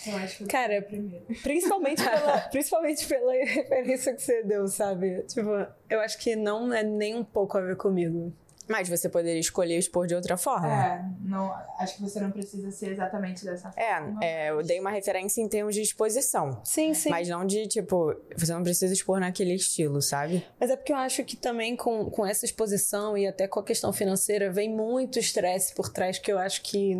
Eu 0.06 0.16
acho 0.16 0.38
que 0.38 0.44
Cara, 0.46 0.82
primeiro. 0.82 1.24
Principalmente 1.42 2.02
pela, 2.02 2.38
principalmente 2.48 3.06
pela 3.06 3.32
referência 3.32 4.14
que 4.14 4.22
você 4.22 4.42
deu, 4.42 4.66
sabe? 4.66 5.22
Tipo, 5.22 5.50
eu 5.88 6.00
acho 6.00 6.18
que 6.18 6.34
não 6.34 6.72
é 6.72 6.82
nem 6.82 7.14
um 7.14 7.24
pouco 7.24 7.56
a 7.56 7.60
ver 7.60 7.76
comigo. 7.76 8.32
Mas 8.68 8.88
você 8.88 9.08
poderia 9.08 9.40
escolher 9.40 9.76
expor 9.76 10.06
de 10.06 10.14
outra 10.14 10.36
forma. 10.36 10.68
É, 10.68 11.04
não, 11.24 11.52
acho 11.78 11.96
que 11.96 12.02
você 12.02 12.20
não 12.20 12.30
precisa 12.30 12.70
ser 12.70 12.92
exatamente 12.92 13.44
dessa 13.44 13.72
forma. 13.72 14.24
É, 14.24 14.46
é, 14.46 14.50
eu 14.50 14.62
dei 14.62 14.78
uma 14.80 14.90
referência 14.90 15.40
em 15.40 15.48
termos 15.48 15.74
de 15.74 15.82
exposição. 15.82 16.60
Sim, 16.64 16.94
sim. 16.94 17.10
Mas, 17.10 17.28
Mas 17.28 17.28
não 17.28 17.44
de, 17.44 17.66
tipo, 17.66 18.14
você 18.36 18.52
não 18.52 18.62
precisa 18.62 18.92
expor 18.92 19.20
naquele 19.20 19.54
estilo, 19.54 20.00
sabe? 20.00 20.44
é 20.60 20.76
porque 20.76 20.92
eu 20.92 20.96
acho 20.96 21.24
que 21.24 21.36
também 21.36 21.76
com, 21.76 22.08
com 22.10 22.24
essa 22.24 22.44
exposição 22.44 23.16
e 23.16 23.26
até 23.26 23.46
com 23.46 23.60
a 23.60 23.64
questão 23.64 23.92
financeira 23.92 24.50
vem 24.50 24.70
muito 24.70 25.18
estresse 25.18 25.74
por 25.74 25.88
trás 25.88 26.18
que 26.18 26.32
eu 26.32 26.38
acho 26.38 26.62
que, 26.62 26.96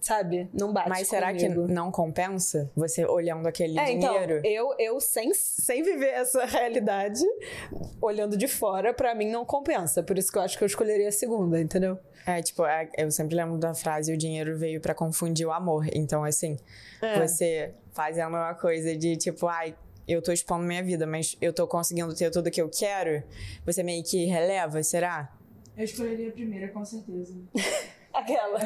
sabe, 0.00 0.48
não 0.52 0.72
bate 0.72 0.88
Mas 0.88 1.08
será 1.08 1.28
comigo. 1.34 1.66
que 1.66 1.72
não 1.72 1.90
compensa 1.90 2.70
você 2.76 3.04
olhando 3.04 3.46
aquele 3.46 3.78
É, 3.78 3.90
então, 3.92 4.12
dinheiro? 4.12 4.40
eu, 4.46 4.74
eu 4.78 5.00
sem, 5.00 5.32
sem 5.34 5.82
viver 5.82 6.08
essa 6.10 6.44
realidade, 6.44 7.22
olhando 8.00 8.36
de 8.36 8.48
fora, 8.48 8.92
pra 8.94 9.14
mim 9.14 9.30
não 9.30 9.44
compensa. 9.44 10.02
Por 10.02 10.18
isso 10.18 10.30
que 10.32 10.38
eu 10.38 10.42
acho 10.42 10.56
que 10.58 10.64
eu 10.64 10.66
escolheria 10.66 11.08
a 11.08 11.12
segunda, 11.12 11.60
entendeu? 11.60 11.98
É, 12.26 12.42
tipo, 12.42 12.64
é- 12.66 12.88
eu 12.96 13.10
sempre 13.10 13.34
lembro 13.36 13.56
da 13.58 13.74
frase: 13.74 14.12
o 14.12 14.16
dinheiro 14.16 14.56
veio 14.58 14.80
pra 14.80 14.94
confundir 14.94 15.46
o 15.46 15.52
amor. 15.52 15.86
Então, 15.92 16.24
assim, 16.24 16.56
É. 17.02 17.26
você 17.26 17.74
fazendo 17.92 18.28
uma 18.28 18.54
coisa 18.54 18.96
de 18.96 19.16
tipo, 19.16 19.46
ai. 19.46 19.74
Eu 20.06 20.22
tô 20.22 20.32
expondo 20.32 20.64
minha 20.64 20.82
vida, 20.82 21.06
mas 21.06 21.36
eu 21.38 21.52
tô 21.52 21.66
conseguindo 21.68 22.14
ter 22.14 22.30
tudo 22.30 22.50
que 22.50 22.62
eu 22.62 22.70
quero. 22.70 23.22
Você 23.66 23.82
meio 23.82 24.02
que 24.02 24.24
releva, 24.24 24.82
será? 24.82 25.30
Eu 25.76 25.84
escolheria 25.84 26.30
a 26.30 26.32
primeira, 26.32 26.68
com 26.68 26.82
certeza. 26.82 27.34
Aquela. 28.18 28.60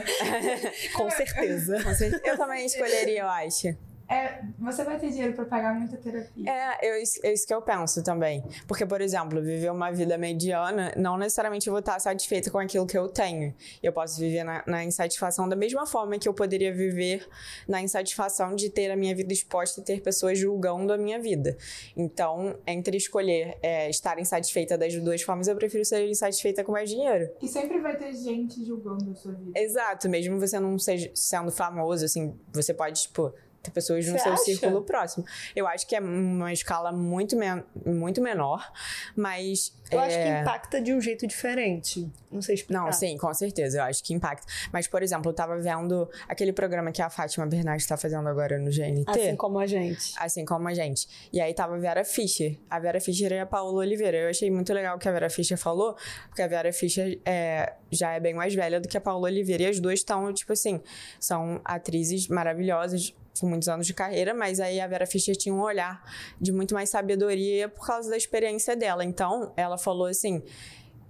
com 0.94 1.10
certeza. 1.12 1.82
Com 1.82 1.94
certeza. 1.94 2.22
Eu 2.24 2.36
também 2.36 2.66
escolheria, 2.66 3.20
eu 3.20 3.28
acho. 3.28 3.76
É, 4.08 4.42
você 4.58 4.84
vai 4.84 4.98
ter 4.98 5.10
dinheiro 5.10 5.34
pra 5.34 5.44
pagar 5.44 5.74
muita 5.74 5.96
terapia. 5.96 6.50
É, 6.50 6.88
eu, 6.88 6.94
é 6.94 7.32
isso 7.32 7.46
que 7.46 7.54
eu 7.54 7.62
penso 7.62 8.02
também. 8.02 8.42
Porque, 8.66 8.84
por 8.84 9.00
exemplo, 9.00 9.42
viver 9.42 9.70
uma 9.70 9.90
vida 9.90 10.18
mediana, 10.18 10.92
não 10.96 11.16
necessariamente 11.16 11.66
eu 11.66 11.72
vou 11.72 11.80
estar 11.80 11.98
satisfeita 11.98 12.50
com 12.50 12.58
aquilo 12.58 12.86
que 12.86 12.96
eu 12.96 13.08
tenho. 13.08 13.54
Eu 13.82 13.92
posso 13.92 14.20
viver 14.20 14.44
na, 14.44 14.62
na 14.66 14.84
insatisfação 14.84 15.48
da 15.48 15.56
mesma 15.56 15.86
forma 15.86 16.18
que 16.18 16.28
eu 16.28 16.34
poderia 16.34 16.72
viver 16.72 17.26
na 17.66 17.80
insatisfação 17.80 18.54
de 18.54 18.70
ter 18.70 18.90
a 18.90 18.96
minha 18.96 19.14
vida 19.14 19.32
exposta 19.32 19.80
e 19.80 19.84
ter 19.84 20.00
pessoas 20.00 20.38
julgando 20.38 20.92
a 20.92 20.98
minha 20.98 21.18
vida. 21.18 21.56
Então, 21.96 22.58
entre 22.66 22.96
escolher 22.96 23.56
é, 23.62 23.88
estar 23.88 24.18
insatisfeita 24.18 24.76
das 24.76 24.94
duas 24.94 25.22
formas, 25.22 25.48
eu 25.48 25.56
prefiro 25.56 25.84
ser 25.84 26.08
insatisfeita 26.08 26.64
com 26.64 26.72
mais 26.72 26.90
dinheiro. 26.90 27.30
E 27.40 27.48
sempre 27.48 27.80
vai 27.80 27.96
ter 27.96 28.12
gente 28.14 28.64
julgando 28.64 29.10
a 29.10 29.14
sua 29.14 29.32
vida. 29.32 29.58
Exato, 29.58 30.08
mesmo 30.08 30.38
você 30.38 30.58
não 30.58 30.78
seja 30.78 31.10
sendo 31.14 31.50
famoso, 31.50 32.04
assim, 32.04 32.38
você 32.52 32.74
pode, 32.74 33.02
tipo, 33.02 33.32
ter 33.62 33.70
pessoas 33.70 34.06
no 34.06 34.18
seu 34.18 34.32
acha? 34.32 34.42
círculo 34.42 34.82
próximo. 34.82 35.24
Eu 35.54 35.66
acho 35.66 35.86
que 35.86 35.94
é 35.94 36.00
uma 36.00 36.52
escala 36.52 36.92
muito, 36.92 37.36
men 37.36 37.62
muito 37.84 38.20
menor, 38.20 38.70
mas. 39.16 39.72
Eu 39.90 40.00
acho 40.00 40.16
que 40.16 40.22
é, 40.22 40.40
impacta 40.40 40.80
de 40.80 40.94
um 40.94 41.00
jeito 41.00 41.26
diferente. 41.26 42.10
Não 42.30 42.40
sei 42.40 42.54
explicar. 42.54 42.82
Não, 42.82 42.92
sim, 42.92 43.16
com 43.18 43.32
certeza, 43.34 43.78
eu 43.78 43.82
acho 43.82 44.02
que 44.02 44.14
impacta. 44.14 44.46
Mas, 44.72 44.88
por 44.88 45.02
exemplo, 45.02 45.30
eu 45.30 45.34
tava 45.34 45.58
vendo 45.58 46.08
aquele 46.26 46.52
programa 46.52 46.90
que 46.90 47.02
a 47.02 47.10
Fátima 47.10 47.46
Bernardes 47.46 47.86
tá 47.86 47.96
fazendo 47.96 48.26
agora 48.26 48.58
no 48.58 48.70
GNT. 48.70 49.04
Assim 49.06 49.36
como 49.36 49.58
a 49.58 49.66
gente. 49.66 50.14
Assim 50.16 50.44
como 50.46 50.66
a 50.66 50.74
gente. 50.74 51.06
E 51.30 51.40
aí 51.40 51.52
tava 51.52 51.76
a 51.76 51.78
Vera 51.78 52.04
Fischer. 52.04 52.58
A 52.70 52.80
Vera 52.80 53.00
Fischer 53.00 53.32
e 53.32 53.38
a 53.38 53.46
Paola 53.46 53.80
Oliveira. 53.80 54.16
Eu 54.16 54.30
achei 54.30 54.50
muito 54.50 54.72
legal 54.72 54.96
o 54.96 54.98
que 54.98 55.08
a 55.08 55.12
Vera 55.12 55.28
Fischer 55.28 55.58
falou, 55.58 55.94
porque 56.28 56.40
a 56.40 56.48
Vera 56.48 56.72
Fischer 56.72 57.20
é, 57.24 57.74
já 57.90 58.12
é 58.12 58.20
bem 58.20 58.32
mais 58.32 58.54
velha 58.54 58.80
do 58.80 58.88
que 58.88 58.96
a 58.96 59.00
Paola 59.00 59.28
Oliveira. 59.28 59.64
E 59.64 59.66
as 59.66 59.78
duas 59.78 60.00
estão, 60.00 60.32
tipo 60.32 60.52
assim, 60.54 60.80
são 61.20 61.60
atrizes 61.64 62.28
maravilhosas, 62.28 63.14
com 63.40 63.46
muitos 63.46 63.68
anos 63.68 63.86
de 63.86 63.94
carreira, 63.94 64.34
mas 64.34 64.60
aí 64.60 64.80
a 64.80 64.86
Vera 64.86 65.06
Fischer 65.06 65.36
tinha 65.36 65.54
um 65.54 65.60
olhar 65.60 66.02
de 66.40 66.52
muito 66.52 66.74
mais 66.74 66.90
sabedoria 66.90 67.68
por 67.68 67.86
causa 67.86 68.10
da 68.10 68.16
experiência 68.16 68.76
dela. 68.76 69.04
Então, 69.04 69.52
ela 69.56 69.78
falou 69.78 70.06
assim: 70.06 70.42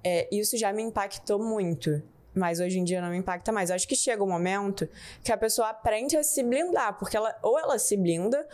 é, 0.04 0.28
isso 0.32 0.56
já 0.56 0.72
me 0.72 0.82
impactou 0.82 1.38
muito. 1.38 2.02
Mas 2.34 2.60
hoje 2.60 2.78
em 2.78 2.84
dia 2.84 3.02
não 3.02 3.10
me 3.10 3.18
impacta 3.18 3.52
mais. 3.52 3.68
Eu 3.68 3.76
acho 3.76 3.86
que 3.86 3.94
chega 3.94 4.24
um 4.24 4.28
momento 4.28 4.88
que 5.22 5.30
a 5.30 5.36
pessoa 5.36 5.68
aprende 5.68 6.16
a 6.16 6.22
se 6.22 6.42
blindar, 6.42 6.98
porque 6.98 7.14
ela 7.14 7.36
ou 7.42 7.58
ela 7.58 7.78
se 7.78 7.94
blinda, 7.94 8.46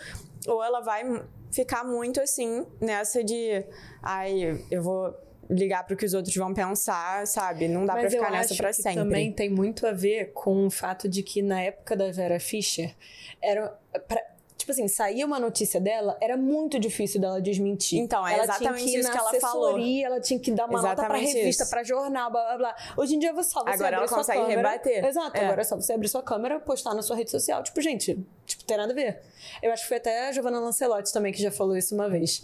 ou 0.48 0.62
ela 0.64 0.80
vai 0.80 1.04
ficar 1.52 1.84
muito 1.84 2.20
assim 2.20 2.66
nessa 2.80 3.22
de 3.22 3.64
ai, 4.02 4.64
eu 4.68 4.82
vou 4.82 5.14
ligar 5.50 5.84
pro 5.86 5.96
que 5.96 6.04
os 6.04 6.14
outros 6.14 6.34
vão 6.34 6.52
pensar, 6.52 7.26
sabe? 7.26 7.68
Não 7.68 7.84
dá 7.86 8.00
eu 8.02 8.10
ficar 8.10 8.30
nessa 8.30 8.54
que 8.54 8.72
sempre. 8.74 8.94
também 8.94 9.32
tem 9.32 9.48
muito 9.50 9.86
a 9.86 9.92
ver 9.92 10.32
com 10.32 10.66
o 10.66 10.70
fato 10.70 11.08
de 11.08 11.22
que 11.22 11.40
na 11.42 11.60
época 11.62 11.96
da 11.96 12.10
Vera 12.10 12.38
Fischer 12.38 12.94
era 13.42 13.68
pra- 14.06 14.22
tipo 14.58 14.72
assim, 14.72 14.88
saía 14.88 15.24
uma 15.24 15.38
notícia 15.38 15.80
dela, 15.80 16.18
era 16.20 16.36
muito 16.36 16.78
difícil 16.80 17.20
dela 17.20 17.40
desmentir. 17.40 18.00
Então, 18.00 18.26
é 18.26 18.34
ela 18.34 18.42
exatamente 18.42 18.78
tinha 18.84 18.90
que 18.90 18.96
ir 18.96 19.00
isso 19.00 19.10
que 19.12 19.16
ela 19.16 19.34
falou. 19.40 19.78
ela 19.78 20.20
tinha 20.20 20.38
que 20.40 20.50
dar 20.50 20.66
uma 20.66 20.82
nota 20.82 20.96
pra 20.96 21.04
Exatamente 21.04 21.32
revista, 21.38 21.62
isso. 21.62 21.70
pra 21.70 21.82
jornal, 21.84 22.30
blá 22.30 22.44
blá 22.44 22.56
blá. 22.58 22.76
Hoje 22.96 23.14
em 23.14 23.18
dia 23.20 23.32
você 23.32 23.50
só 23.50 23.60
você 23.62 23.70
Agora 23.70 23.86
abrir 23.86 23.96
ela 23.98 24.08
sua 24.08 24.18
consegue 24.18 24.40
câmera. 24.40 24.68
rebater. 24.68 25.04
Exato, 25.04 25.36
É. 25.36 25.44
agora 25.44 25.60
é 25.60 25.64
só 25.64 25.76
você 25.76 25.92
abrir 25.92 26.08
sua 26.08 26.22
câmera, 26.24 26.58
postar 26.60 26.92
na 26.92 27.02
sua 27.02 27.16
rede 27.16 27.30
social, 27.30 27.62
tipo, 27.62 27.80
gente, 27.80 28.18
tipo, 28.44 28.64
tem 28.64 28.76
nada 28.76 28.92
a 28.92 28.94
ver. 28.96 29.20
Eu 29.62 29.72
acho 29.72 29.82
que 29.84 29.88
foi 29.88 29.96
até 29.98 30.28
a 30.28 30.32
Giovanna 30.32 30.58
Lancelotti 30.58 31.12
também 31.12 31.32
que 31.32 31.40
já 31.40 31.52
falou 31.52 31.76
isso 31.76 31.94
uma 31.94 32.10
vez. 32.10 32.42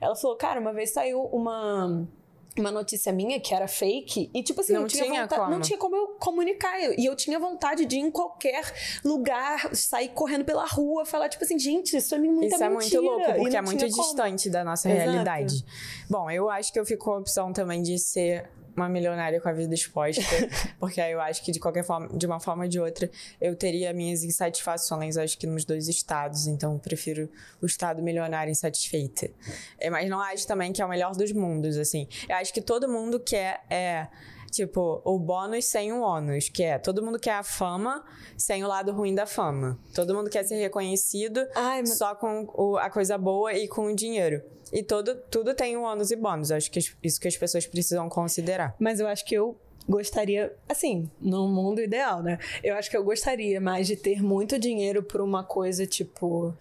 Ela 0.00 0.16
falou, 0.16 0.36
cara, 0.36 0.58
uma 0.58 0.72
vez 0.72 0.90
saiu 0.90 1.22
uma 1.26 2.08
uma 2.60 2.70
notícia 2.70 3.12
minha 3.12 3.40
que 3.40 3.54
era 3.54 3.66
fake 3.66 4.30
e 4.34 4.42
tipo 4.42 4.60
assim, 4.60 4.74
Não 4.74 4.82
eu 4.82 4.86
tinha, 4.88 5.04
tinha 5.04 5.22
vontade, 5.22 5.40
como. 5.40 5.50
não 5.52 5.60
tinha 5.60 5.78
como 5.78 5.96
eu 5.96 6.06
comunicar 6.18 6.78
e 6.98 7.04
eu 7.04 7.16
tinha 7.16 7.38
vontade 7.38 7.84
de 7.84 7.96
ir 7.96 8.00
em 8.00 8.10
qualquer 8.10 8.62
lugar, 9.04 9.74
sair 9.74 10.08
correndo 10.10 10.44
pela 10.44 10.66
rua, 10.66 11.04
falar 11.04 11.28
tipo 11.28 11.42
assim, 11.44 11.58
gente, 11.58 11.96
isso 11.96 12.14
é 12.14 12.18
muita 12.18 12.54
Isso 12.54 12.62
é 12.64 12.68
mentira. 12.68 13.00
muito 13.02 13.16
louco, 13.16 13.34
porque 13.40 13.56
é 13.56 13.62
muito 13.62 13.88
como. 13.88 14.02
distante 14.02 14.50
da 14.50 14.62
nossa 14.62 14.88
Exato. 14.90 15.10
realidade. 15.10 15.64
Bom, 16.08 16.30
eu 16.30 16.48
acho 16.50 16.72
que 16.72 16.78
eu 16.78 16.84
fico 16.86 17.04
com 17.04 17.12
a 17.12 17.18
opção 17.18 17.52
também 17.52 17.82
de 17.82 17.98
ser 17.98 18.48
uma 18.76 18.88
milionária 18.88 19.40
com 19.40 19.48
a 19.48 19.52
vida 19.52 19.74
exposta, 19.74 20.22
porque 20.78 21.00
aí 21.00 21.12
eu 21.12 21.20
acho 21.20 21.44
que 21.44 21.52
de 21.52 21.60
qualquer 21.60 21.84
forma, 21.84 22.08
de 22.16 22.26
uma 22.26 22.40
forma 22.40 22.64
ou 22.64 22.68
de 22.68 22.80
outra, 22.80 23.10
eu 23.40 23.54
teria 23.56 23.92
minhas 23.92 24.24
insatisfações, 24.24 25.16
acho 25.16 25.38
que 25.38 25.46
nos 25.46 25.64
dois 25.64 25.88
estados, 25.88 26.46
então 26.46 26.74
eu 26.74 26.78
prefiro 26.78 27.28
o 27.60 27.66
estado 27.66 28.02
milionário 28.02 28.50
insatisfeita. 28.50 29.30
É, 29.78 29.90
mas 29.90 30.08
não 30.08 30.20
acho 30.20 30.46
também 30.46 30.72
que 30.72 30.80
é 30.80 30.84
o 30.84 30.88
melhor 30.88 31.14
dos 31.14 31.32
mundos, 31.32 31.76
assim. 31.76 32.08
Eu 32.28 32.36
acho 32.36 32.52
que 32.52 32.60
todo 32.60 32.88
mundo 32.88 33.20
quer 33.20 33.64
é 33.68 34.08
Tipo, 34.50 35.00
o 35.04 35.18
bônus 35.18 35.64
sem 35.66 35.92
o 35.92 36.00
ônus, 36.00 36.48
que 36.48 36.62
é 36.64 36.76
todo 36.78 37.02
mundo 37.04 37.18
quer 37.20 37.34
a 37.34 37.42
fama 37.42 38.04
sem 38.36 38.64
o 38.64 38.68
lado 38.68 38.90
ruim 38.92 39.14
da 39.14 39.24
fama. 39.26 39.78
Todo 39.94 40.14
mundo 40.14 40.28
quer 40.28 40.42
ser 40.44 40.56
reconhecido 40.56 41.46
Ai, 41.54 41.80
mas- 41.82 41.96
só 41.96 42.14
com 42.16 42.48
o- 42.54 42.76
a 42.76 42.90
coisa 42.90 43.16
boa 43.16 43.52
e 43.52 43.68
com 43.68 43.86
o 43.86 43.94
dinheiro. 43.94 44.42
E 44.72 44.82
todo, 44.82 45.14
tudo 45.30 45.54
tem 45.54 45.76
o 45.76 45.82
ônus 45.82 46.10
e 46.10 46.16
bônus. 46.16 46.50
Acho 46.50 46.70
que 46.70 46.80
isso 47.02 47.20
que 47.20 47.28
as 47.28 47.36
pessoas 47.36 47.66
precisam 47.66 48.08
considerar. 48.08 48.74
Mas 48.78 48.98
eu 49.00 49.06
acho 49.06 49.24
que 49.24 49.34
eu 49.36 49.56
gostaria, 49.88 50.52
assim, 50.68 51.08
no 51.20 51.48
mundo 51.48 51.80
ideal, 51.80 52.22
né? 52.22 52.38
Eu 52.62 52.74
acho 52.76 52.90
que 52.90 52.96
eu 52.96 53.02
gostaria 53.04 53.60
mais 53.60 53.86
de 53.86 53.96
ter 53.96 54.22
muito 54.22 54.58
dinheiro 54.58 55.02
por 55.02 55.20
uma 55.20 55.42
coisa, 55.44 55.86
tipo, 55.86 56.54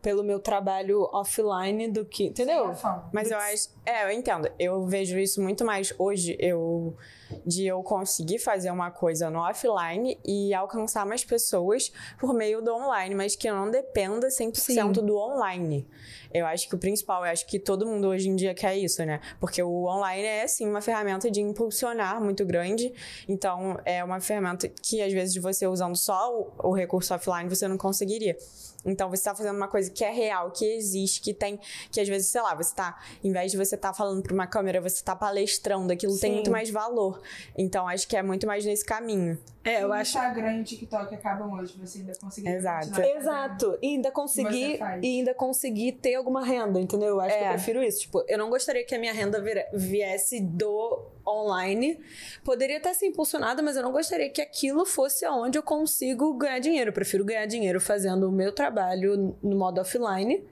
pelo 0.00 0.22
meu 0.22 0.38
trabalho 0.38 1.08
offline 1.12 1.88
do 1.88 2.04
que. 2.04 2.26
Entendeu? 2.26 2.72
Fama. 2.74 3.08
Mas 3.12 3.30
eu 3.30 3.38
acho. 3.38 3.68
É, 3.84 4.04
eu 4.04 4.10
entendo. 4.12 4.48
Eu 4.58 4.84
vejo 4.86 5.18
isso 5.18 5.42
muito 5.42 5.64
mais 5.64 5.92
hoje, 5.98 6.36
eu 6.38 6.96
de 7.44 7.66
eu 7.66 7.82
conseguir 7.82 8.38
fazer 8.38 8.70
uma 8.70 8.90
coisa 8.90 9.30
no 9.30 9.38
offline 9.38 10.18
e 10.24 10.52
alcançar 10.54 11.06
mais 11.06 11.24
pessoas 11.24 11.92
por 12.18 12.34
meio 12.34 12.62
do 12.62 12.74
online, 12.74 13.14
mas 13.14 13.36
que 13.36 13.48
eu 13.48 13.54
não 13.54 13.70
dependa 13.70 14.28
100% 14.28 14.94
do 15.04 15.16
online. 15.16 15.86
Eu 16.32 16.46
acho 16.46 16.68
que 16.68 16.74
o 16.74 16.78
principal, 16.78 17.24
eu 17.24 17.30
acho 17.30 17.46
que 17.46 17.58
todo 17.58 17.86
mundo 17.86 18.08
hoje 18.08 18.28
em 18.28 18.36
dia 18.36 18.54
quer 18.54 18.76
isso, 18.76 19.04
né? 19.04 19.20
Porque 19.40 19.62
o 19.62 19.84
online 19.86 20.24
é, 20.24 20.46
sim, 20.46 20.68
uma 20.68 20.80
ferramenta 20.80 21.30
de 21.30 21.40
impulsionar 21.40 22.22
muito 22.22 22.44
grande. 22.44 22.92
Então, 23.26 23.78
é 23.84 24.04
uma 24.04 24.20
ferramenta 24.20 24.68
que, 24.68 25.00
às 25.00 25.12
vezes, 25.12 25.36
você 25.36 25.66
usando 25.66 25.96
só 25.96 26.32
o, 26.32 26.70
o 26.70 26.74
recurso 26.74 27.14
offline, 27.14 27.48
você 27.48 27.66
não 27.66 27.78
conseguiria. 27.78 28.36
Então, 28.84 29.08
você 29.08 29.20
está 29.20 29.34
fazendo 29.34 29.56
uma 29.56 29.68
coisa 29.68 29.90
que 29.90 30.04
é 30.04 30.10
real, 30.10 30.50
que 30.50 30.64
existe, 30.64 31.20
que 31.20 31.34
tem. 31.34 31.58
Que 31.90 32.00
às 32.00 32.08
vezes, 32.08 32.28
sei 32.28 32.40
lá, 32.40 32.54
você 32.54 32.74
tá. 32.74 32.98
Em 33.22 33.32
vez 33.32 33.50
de 33.50 33.58
você 33.58 33.74
estar 33.74 33.92
falando 33.92 34.22
para 34.22 34.32
uma 34.32 34.46
câmera, 34.46 34.80
você 34.80 35.02
tá 35.02 35.16
palestrando. 35.16 35.92
Aquilo 35.92 36.12
tem 36.18 36.30
Sim. 36.30 36.34
muito 36.36 36.50
mais 36.50 36.70
valor. 36.70 37.17
Então, 37.56 37.86
acho 37.88 38.06
que 38.08 38.16
é 38.16 38.22
muito 38.22 38.46
mais 38.46 38.64
nesse 38.64 38.84
caminho. 38.84 39.38
É, 39.64 39.82
eu 39.82 39.88
o 39.88 39.92
acho. 39.92 40.16
Instagram 40.16 40.58
e 40.58 40.60
o 40.60 40.64
TikTok 40.64 41.14
acabam 41.14 41.52
hoje, 41.52 41.76
você 41.78 41.98
ainda 41.98 42.12
conseguir 42.18 42.48
Exato. 42.48 43.00
Exato. 43.00 43.78
E 43.82 43.86
ainda 43.88 44.10
conseguir 44.10 44.78
e 45.02 45.06
ainda 45.18 45.34
conseguir 45.34 45.92
ter 45.92 46.14
alguma 46.14 46.44
renda, 46.44 46.80
entendeu? 46.80 47.08
Eu 47.08 47.20
acho 47.20 47.36
que 47.36 47.42
eu 47.42 47.46
É. 47.46 47.52
prefiro 47.52 47.82
isso. 47.82 48.00
Tipo, 48.00 48.24
eu 48.28 48.38
não 48.38 48.48
gostaria 48.48 48.84
que 48.84 48.94
a 48.94 48.98
minha 48.98 49.12
renda 49.12 49.42
viesse 49.74 50.40
do 50.40 51.06
online. 51.26 52.00
Poderia 52.44 52.78
até 52.78 52.94
ser 52.94 53.06
impulsionada, 53.06 53.62
mas 53.62 53.76
eu 53.76 53.82
não 53.82 53.92
gostaria 53.92 54.30
que 54.30 54.40
aquilo 54.40 54.86
fosse 54.86 55.24
aonde 55.26 55.58
eu 55.58 55.62
consigo 55.62 56.32
ganhar 56.34 56.58
dinheiro. 56.60 56.88
Eu 56.90 56.94
prefiro 56.94 57.24
ganhar 57.24 57.44
dinheiro 57.46 57.80
fazendo 57.80 58.28
o 58.28 58.32
meu 58.32 58.52
trabalho 58.52 59.36
no 59.42 59.56
modo 59.56 59.80
offline. 59.80 60.42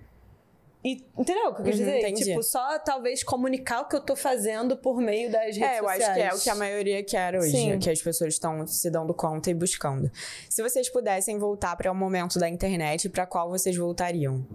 E, 0.89 1.05
entendeu 1.19 1.49
o 1.49 1.55
que 1.55 1.63
eu 1.63 1.65
quis 1.65 1.75
Uhum, 1.81 1.85
dizer? 1.85 1.99
entendi. 1.99 2.25
Tipo, 2.27 2.43
só 2.45 2.79
talvez 2.79 3.25
comunicar 3.25 3.81
o 3.81 3.89
que 3.89 3.97
eu 3.97 4.01
tô 4.01 4.15
fazendo 4.15 4.77
por 4.77 5.01
meio 5.01 5.29
das 5.33 5.57
redes 5.57 5.63
É, 5.63 5.81
eu 5.81 5.85
sociais. 5.85 6.03
acho 6.05 6.15
que 6.15 6.21
é 6.21 6.35
o 6.35 6.39
que 6.41 6.51
a 6.51 6.55
maioria 6.55 7.03
quer 7.03 7.35
hoje, 7.35 7.51
Sim. 7.51 7.79
que 7.81 7.91
as 7.91 8.01
pessoas 8.01 8.35
estão 8.35 8.65
se 8.69 8.89
dando 8.89 9.13
conta 9.13 9.51
e 9.51 9.55
buscando. 9.55 10.09
Se 10.49 10.63
vocês 10.63 10.89
pudessem 10.89 11.39
voltar 11.41 11.75
para 11.77 11.91
o 11.91 11.95
momento 11.95 12.39
da 12.39 12.49
internet, 12.49 13.09
para 13.09 13.27
qual 13.27 13.49
vocês 13.51 13.77
voltariam? 13.77 14.47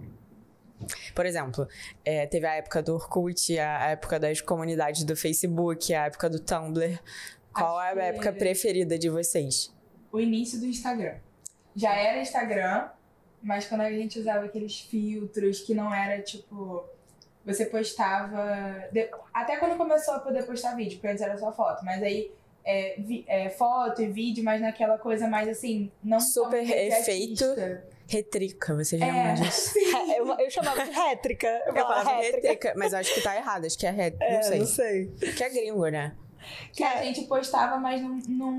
Por 1.14 1.26
exemplo, 1.26 1.68
é, 2.04 2.26
teve 2.26 2.46
a 2.46 2.54
época 2.54 2.82
do 2.82 2.94
Orkut, 2.94 3.58
a 3.58 3.90
época 3.90 4.18
das 4.18 4.40
comunidades 4.40 5.04
do 5.04 5.14
Facebook, 5.14 5.94
a 5.94 6.06
época 6.06 6.28
do 6.30 6.40
Tumblr. 6.40 6.98
Qual 7.54 7.78
Acho 7.78 7.86
é 7.86 7.90
a 7.90 7.94
que- 7.94 8.00
época 8.16 8.32
preferida 8.32 8.98
de 8.98 9.08
vocês? 9.10 9.72
O 10.10 10.18
início 10.18 10.58
do 10.58 10.66
Instagram. 10.66 11.16
Já 11.76 11.94
era 11.94 12.20
Instagram, 12.20 12.88
mas 13.42 13.66
quando 13.66 13.80
a 13.82 13.90
gente 13.90 14.18
usava 14.18 14.44
aqueles 14.46 14.80
filtros 14.80 15.60
que 15.60 15.74
não 15.74 15.92
era 15.94 16.20
tipo. 16.22 16.84
Você 17.44 17.66
postava. 17.66 18.88
de- 18.92 19.10
Até 19.34 19.56
quando 19.56 19.76
começou 19.76 20.14
a 20.14 20.20
poder 20.20 20.44
postar 20.44 20.76
vídeo, 20.76 20.92
porque 20.98 21.08
antes 21.08 21.22
era 21.22 21.36
só 21.36 21.52
foto, 21.52 21.84
mas 21.84 22.02
aí. 22.02 22.30
É, 22.64 22.94
vi- 22.96 23.24
é, 23.26 23.50
foto 23.50 24.00
e 24.00 24.06
vídeo, 24.06 24.44
mas 24.44 24.60
naquela 24.60 24.96
coisa 24.96 25.26
mais 25.26 25.48
assim, 25.48 25.90
não 26.00 26.20
Super 26.20 26.62
efeito. 26.62 26.94
imediatista. 26.94 27.84
Retrica, 28.08 28.74
vocês 28.76 29.02
É, 29.02 29.04
lembram 29.04 29.34
disso? 29.42 29.74
Eu, 30.16 30.28
eu 30.38 30.48
chamava 30.48 30.84
de 30.84 30.90
rétrica. 30.92 31.48
Eu 31.66 31.74
Eu 31.74 31.82
falava 31.82 32.10
rétrica. 32.20 32.48
rétrica, 32.48 32.74
mas 32.76 32.94
acho 32.94 33.12
que 33.14 33.20
tá 33.20 33.34
errado, 33.36 33.64
acho 33.66 33.76
que 33.76 33.84
é 33.84 33.90
rétrica, 33.90 34.24
É, 34.24 34.34
não 34.36 34.42
sei. 34.44 34.58
não 34.60 34.66
sei. 34.66 35.06
Que 35.36 35.42
é 35.42 35.48
gringo, 35.50 35.88
né? 35.88 36.14
Que 36.72 36.84
a 36.84 37.02
gente 37.02 37.22
postava, 37.22 37.78
mas 37.78 38.00
não, 38.00 38.16
não, 38.28 38.52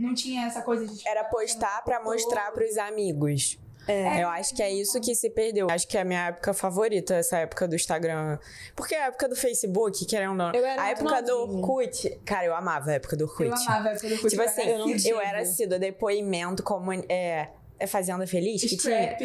não 0.00 0.14
tinha 0.14 0.46
essa 0.46 0.60
coisa 0.62 0.84
de. 0.92 1.06
Era 1.06 1.22
postar 1.22 1.84
pra 1.84 2.02
mostrar 2.02 2.50
pros 2.50 2.76
amigos. 2.76 3.56
É. 3.86 4.22
Eu 4.22 4.28
acho 4.28 4.54
que 4.54 4.62
é 4.62 4.72
isso 4.72 5.00
que 5.00 5.14
se 5.14 5.30
perdeu. 5.30 5.68
Acho 5.70 5.86
que 5.86 5.96
é 5.96 6.00
a 6.00 6.04
minha 6.04 6.28
época 6.28 6.54
favorita, 6.54 7.14
essa 7.14 7.38
época 7.38 7.68
do 7.68 7.74
Instagram. 7.74 8.38
Porque 8.74 8.94
a 8.94 9.06
época 9.06 9.28
do 9.28 9.36
Facebook, 9.36 10.04
querendo 10.06 10.30
ou 10.30 10.36
não. 10.36 10.52
Eu 10.52 10.64
era 10.64 10.82
a 10.82 10.90
época 10.90 11.22
do. 11.22 11.36
Orkut. 11.36 12.18
Cara, 12.24 12.46
eu 12.46 12.54
amava 12.54 12.90
a 12.90 12.94
época 12.94 13.16
do 13.16 13.24
Orkut. 13.24 13.48
Eu 13.48 13.54
amava 13.54 13.88
a 13.88 13.92
época 13.92 14.08
do 14.08 14.28
Tipo 14.28 14.42
assim, 14.42 14.62
eu 14.62 15.14
eu, 15.14 15.20
era 15.20 15.42
assídua, 15.42 15.78
depoimento, 15.78 16.62
como. 16.62 16.92
É, 17.08 17.48
é 17.78 17.86
Fazenda 17.86 18.26
Feliz 18.26 18.62
que 18.62 18.76
tinha? 18.76 19.16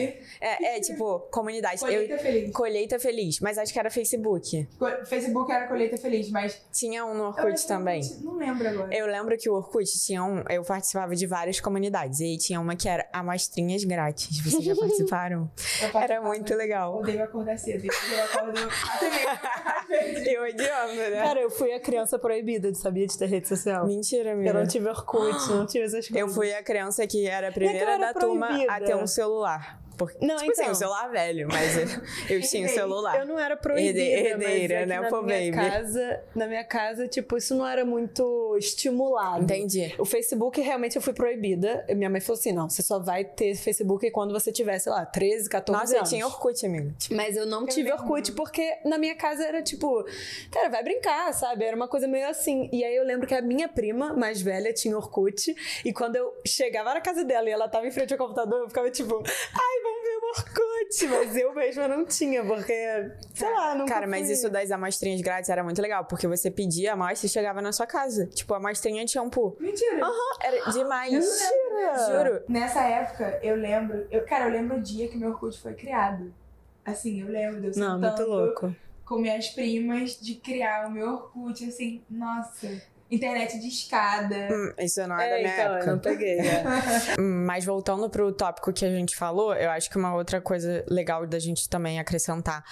É, 0.41 0.77
é, 0.77 0.79
tipo, 0.79 1.19
comunidade. 1.31 1.79
colheita 1.79 2.13
Eu, 2.13 2.19
feliz. 2.19 2.51
colheita 2.51 2.99
Feliz, 2.99 3.39
mas 3.39 3.57
acho 3.57 3.71
que 3.71 3.79
era 3.79 3.89
Facebook. 3.89 4.67
Co- 4.77 5.05
Facebook 5.05 5.51
era 5.51 5.67
colheita 5.67 5.97
feliz, 5.97 6.29
mas. 6.29 6.61
Tinha 6.71 7.05
um 7.05 7.13
no 7.13 7.19
eu 7.23 7.25
Orkut 7.27 7.67
também. 7.67 8.01
Orkut- 8.01 8.23
Não 8.23 8.35
lembro 8.37 8.67
agora. 8.67 8.95
Eu 8.95 9.05
lembro 9.07 9.37
que 9.37 9.49
o 9.49 9.53
Orkut 9.53 9.85
tinha 10.05 10.23
um. 10.23 10.43
Eu 10.49 10.63
participava 10.63 11.15
de 11.15 11.25
várias 11.27 11.59
comunidades. 11.59 12.19
E 12.19 12.25
aí 12.25 12.37
tinha 12.37 12.59
uma 12.59 12.75
que 12.75 12.87
era 12.89 13.07
amostrinhas 13.13 13.83
grátis. 13.83 14.39
Vocês 14.41 14.63
já 14.63 14.75
participaram? 14.79 15.49
Eu 15.81 15.99
Era 15.99 16.21
muito 16.21 16.53
legal. 16.55 16.97
Odeio 16.97 17.23
acordar 17.23 17.57
cedo. 17.57 17.85
Eu 17.85 18.23
acordo 18.23 18.59
até 18.95 19.09
meio. 19.09 19.29
Eu 20.29 20.43
odiando, 20.43 20.93
né? 20.95 21.21
Cara, 21.23 21.39
eu 21.41 21.49
fui 21.49 21.73
a 21.73 21.79
criança 21.79 22.19
proibida 22.19 22.71
de 22.71 22.77
sabia 22.77 23.07
de 23.07 23.17
ter 23.17 23.25
rede 23.27 23.47
social. 23.47 23.87
Mentira, 23.87 24.33
amiga. 24.33 24.49
Eu 24.51 24.53
não 24.53 24.67
tive 24.67 24.87
Orkut, 24.87 25.49
não 25.49 25.65
tive 25.65 25.85
essas 25.85 26.07
coisas. 26.07 26.15
Eu 26.15 26.27
fui 26.33 26.53
a 26.53 26.61
criança 26.61 27.07
que 27.07 27.25
era 27.27 27.49
a 27.49 27.51
primeira 27.51 27.93
era 27.93 27.97
da 27.97 28.13
turma 28.19 28.38
a 28.43 28.47
proibida. 28.47 28.85
ter 28.85 28.95
um 28.95 29.07
celular. 29.07 29.77
Porque, 29.99 30.25
Não, 30.25 30.37
tipo 30.37 30.51
assim, 30.51 30.61
então. 30.61 30.71
um 30.71 30.75
celular 30.75 31.07
velho, 31.11 31.47
mas 31.51 31.75
eu, 31.77 31.83
eu 32.37 32.41
tinha 32.41 32.63
Herdeira. 32.63 32.67
celular. 32.69 33.19
Eu 33.19 33.27
não 33.27 33.37
era 33.37 33.55
proibida, 33.57 33.99
Herde- 33.99 34.35
mas 34.37 34.47
herdeira, 34.47 34.73
é 34.75 34.85
né, 34.85 34.99
na 35.01 35.21
minha 35.21 35.51
baby? 35.51 35.51
casa, 35.51 36.23
na 36.33 36.47
minha 36.47 36.63
casa, 36.63 37.07
tipo, 37.07 37.35
isso 37.37 37.53
não 37.53 37.67
era 37.67 37.83
muito 37.83 38.55
estimulado. 38.57 39.43
Entendi. 39.43 39.93
O 39.99 40.05
Facebook 40.05 40.59
realmente 40.61 40.95
eu 40.95 41.01
fui 41.01 41.13
proibida. 41.13 41.85
Minha 41.89 42.09
mãe 42.09 42.21
falou 42.21 42.39
assim: 42.39 42.53
"Não, 42.53 42.69
você 42.69 42.81
só 42.81 42.97
vai 42.99 43.25
ter 43.25 43.55
Facebook 43.55 44.09
quando 44.11 44.31
você 44.33 44.51
tiver, 44.51 44.79
sei 44.79 44.91
lá, 44.91 45.05
13, 45.05 45.49
14 45.49 45.79
Nossa, 45.81 45.93
eu 45.93 45.97
anos". 45.99 46.09
tinha 46.09 46.25
Orkut, 46.25 46.65
amiga. 46.65 46.93
Mas 47.11 47.35
eu 47.35 47.45
não 47.45 47.65
tive 47.65 47.89
lembro. 47.89 48.03
Orkut 48.05 48.31
porque 48.31 48.77
na 48.85 48.97
minha 48.97 49.15
casa 49.15 49.43
era 49.45 49.61
tipo, 49.61 50.05
cara, 50.51 50.69
vai 50.69 50.81
brincar, 50.83 51.33
sabe? 51.33 51.65
Era 51.65 51.75
uma 51.75 51.87
coisa 51.87 52.07
meio 52.07 52.27
assim. 52.29 52.69
E 52.71 52.83
aí 52.85 52.95
eu 52.95 53.03
lembro 53.03 53.27
que 53.27 53.35
a 53.35 53.41
minha 53.41 53.67
prima 53.67 54.13
mais 54.13 54.41
velha 54.41 54.71
tinha 54.73 54.95
Orkut. 54.95 55.53
E 55.83 55.91
quando 55.91 56.15
eu 56.15 56.33
chegava 56.47 56.93
na 56.93 57.01
casa 57.01 57.23
dela 57.25 57.49
e 57.49 57.51
ela 57.51 57.67
tava 57.67 57.85
em 57.87 57.91
frente 57.91 58.13
ao 58.13 58.17
computador, 58.17 58.61
eu 58.61 58.67
ficava 58.69 58.89
tipo, 58.89 59.21
ai, 59.25 59.83
vamos 59.89 60.03
ver 60.03 60.17
o 60.17 60.29
Orkut. 60.29 61.07
Mas 61.09 61.35
eu 61.37 61.53
mesma 61.53 61.87
não 61.87 62.05
tinha, 62.05 62.43
porque, 62.43 63.11
sei 63.33 63.49
lá, 63.53 63.75
nunca 63.75 63.93
Cara, 63.93 64.07
mas 64.07 64.29
isso 64.29 64.49
das 64.49 64.71
amostrinhas 64.71 65.21
grátis 65.21 65.49
era 65.49 65.63
muito 65.63 65.81
legal, 65.81 66.05
porque 66.05 66.27
você 66.27 66.49
pedia 66.49 66.91
a 66.91 66.93
amostra 66.93 67.25
e 67.25 67.29
chegava 67.29 67.61
na 67.61 67.71
sua 67.71 67.85
casa. 67.85 68.27
Tipo, 68.27 68.53
a 68.53 68.57
amostrinha 68.57 69.03
de 69.05 69.11
shampoo. 69.11 69.55
Mentira. 69.59 70.01
Era 70.41 70.71
demais. 70.71 71.11
Mentira! 71.11 72.07
Juro. 72.07 72.43
Nessa 72.47 72.81
época, 72.83 73.39
eu 73.43 73.55
lembro. 73.55 74.07
Eu, 74.11 74.23
cara, 74.25 74.45
eu 74.45 74.51
lembro 74.51 74.77
o 74.77 74.81
dia 74.81 75.07
que 75.07 75.17
meu 75.17 75.29
Orkut 75.29 75.59
foi 75.59 75.73
criado. 75.73 76.33
Assim, 76.85 77.21
eu 77.21 77.27
lembro 77.27 77.61
de 77.61 77.79
eu 77.79 77.85
Não, 77.85 77.99
muito 77.99 78.09
sentando 78.17 78.29
louco. 78.29 78.75
com 79.05 79.19
minhas 79.19 79.49
primas 79.49 80.19
de 80.19 80.35
criar 80.35 80.87
o 80.87 80.91
meu 80.91 81.07
Orkut, 81.13 81.67
assim, 81.67 82.01
nossa. 82.09 82.81
Internet 83.11 83.59
de 83.59 83.67
escada. 83.67 84.35
Hum, 84.51 84.73
isso 84.79 85.05
não 85.07 85.19
é, 85.19 85.29
da 85.29 85.35
minha 85.37 85.53
então, 85.53 85.75
época. 85.75 85.89
eu 85.89 85.93
não 85.93 85.99
peguei. 85.99 86.39
é. 86.39 86.63
Mas 87.19 87.65
voltando 87.65 88.09
pro 88.09 88.31
tópico 88.31 88.71
que 88.71 88.85
a 88.85 88.89
gente 88.89 89.15
falou, 89.15 89.53
eu 89.55 89.71
acho 89.71 89.89
que 89.89 89.97
uma 89.97 90.15
outra 90.15 90.39
coisa 90.39 90.85
legal 90.87 91.25
da 91.25 91.39
gente 91.39 91.67
também 91.67 91.99
acrescentar 91.99 92.63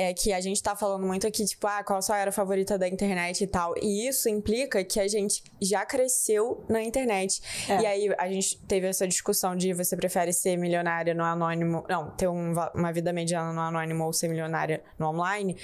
é 0.00 0.14
que 0.14 0.32
a 0.32 0.40
gente 0.40 0.62
tá 0.62 0.74
falando 0.74 1.06
muito 1.06 1.26
aqui, 1.26 1.44
tipo, 1.44 1.66
ah, 1.66 1.84
qual 1.84 1.98
a 1.98 2.02
sua 2.02 2.16
era 2.16 2.32
favorita 2.32 2.78
da 2.78 2.88
internet 2.88 3.44
e 3.44 3.46
tal. 3.46 3.74
E 3.76 4.08
isso 4.08 4.30
implica 4.30 4.82
que 4.82 4.98
a 4.98 5.06
gente 5.06 5.44
já 5.60 5.84
cresceu 5.84 6.64
na 6.70 6.82
internet. 6.82 7.42
É. 7.68 7.82
E 7.82 7.86
aí 7.86 8.14
a 8.18 8.26
gente 8.28 8.58
teve 8.62 8.86
essa 8.86 9.06
discussão 9.06 9.54
de 9.54 9.74
você 9.74 9.94
prefere 9.96 10.32
ser 10.32 10.56
milionária 10.56 11.12
no 11.12 11.22
anônimo. 11.22 11.84
Não, 11.86 12.10
ter 12.12 12.28
um 12.28 12.54
uma 12.74 12.92
vida 12.92 13.12
mediana 13.12 13.52
no 13.52 13.60
anônimo 13.60 14.04
ou 14.04 14.12
ser 14.12 14.28
milionária 14.28 14.82
no 14.98 15.08
online. 15.08 15.54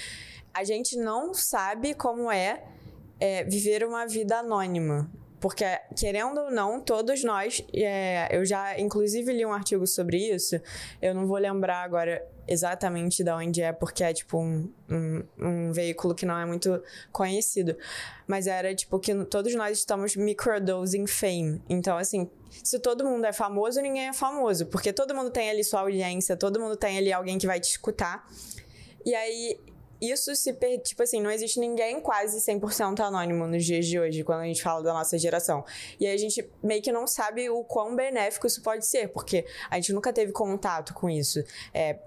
A 0.53 0.65
gente 0.65 0.97
não 0.97 1.33
sabe 1.33 1.95
como 1.95 2.31
é, 2.31 2.63
é, 3.21 3.45
viver 3.45 3.85
uma 3.85 4.07
vida 4.07 4.39
anônima. 4.39 5.11
Porque, 5.41 5.65
querendo 5.97 6.41
ou 6.41 6.51
não, 6.51 6.81
todos 6.81 7.23
nós. 7.23 7.63
é, 7.73 8.29
eu 8.31 8.45
já, 8.45 8.79
inclusive, 8.81 9.33
li 9.33 9.45
um 9.45 9.53
artigo 9.53 9.87
sobre 9.87 10.17
isso. 10.17 10.61
Eu 11.01 11.15
não 11.15 11.27
vou 11.27 11.37
lembrar 11.37 11.83
agora 11.83 12.27
exatamente 12.49 13.23
de 13.25 13.31
onde 13.31 13.61
é, 13.61 13.73
porque 13.73 14.05
é 14.05 14.13
tipo 14.13 14.39
um, 14.39 14.73
um, 14.89 15.25
um 15.39 15.73
veículo 15.73 16.15
que 16.15 16.25
não 16.25 16.39
é 16.39 16.47
muito 16.47 16.83
conhecido. 17.13 17.77
Mas 18.27 18.47
era 18.47 18.75
tipo 18.75 18.99
que 18.99 19.15
todos 19.27 19.55
nós 19.55 19.79
estamos 19.79 20.17
microdosing 20.17 21.07
fame. 21.07 21.63
Então, 21.69 21.99
assim, 21.99 22.31
se 22.51 22.79
todo 22.79 23.05
mundo 23.05 23.25
é 23.27 23.33
famoso, 23.33 23.81
ninguém 23.81 24.09
é 24.09 24.13
famoso. 24.13 24.67
Porque 24.67 24.93
todo 24.93 25.15
mundo 25.15 25.31
tem 25.31 25.51
ali 25.51 25.63
sua 25.63 25.81
audiência, 25.81 26.37
todo 26.37 26.59
mundo 26.59 26.77
tem 26.77 26.97
ali 26.99 27.13
alguém 27.13 27.37
que 27.37 27.47
vai 27.47 27.61
te 27.61 27.69
escutar. 27.71 28.27
E 29.05 29.15
aí, 29.15 29.61
isso 30.01 30.35
se 30.35 30.53
per... 30.53 30.81
tipo 30.81 31.03
assim, 31.03 31.21
não 31.21 31.31
existe 31.31 31.59
ninguém 31.59 32.01
quase 32.01 32.39
100% 32.39 33.01
anônimo 33.01 33.47
nos 33.47 33.65
dias 33.65 33.87
de 33.87 33.99
hoje, 33.99 34.23
quando 34.25 34.41
a 34.41 34.45
gente 34.47 34.63
fala 34.63 34.83
da 34.83 34.93
nossa 34.93 35.19
geração. 35.19 35.65
E 35.99 36.07
aí 36.07 36.15
a 36.15 36.19
gente 36.19 36.49
meio 36.63 36.83
que 36.83 36.93
não 36.93 37.07
sabe 37.07 37.49
o 37.51 37.63
quão 37.65 37.95
benéfico 37.97 38.47
isso 38.47 38.63
pode 38.63 38.87
ser, 38.87 39.09
porque 39.09 39.47
a 39.71 39.77
gente 39.77 39.93
nunca 39.93 40.13
teve 40.13 40.33
contato 40.33 40.93
com 40.95 41.09
isso. 41.09 41.43
É, 41.73 41.99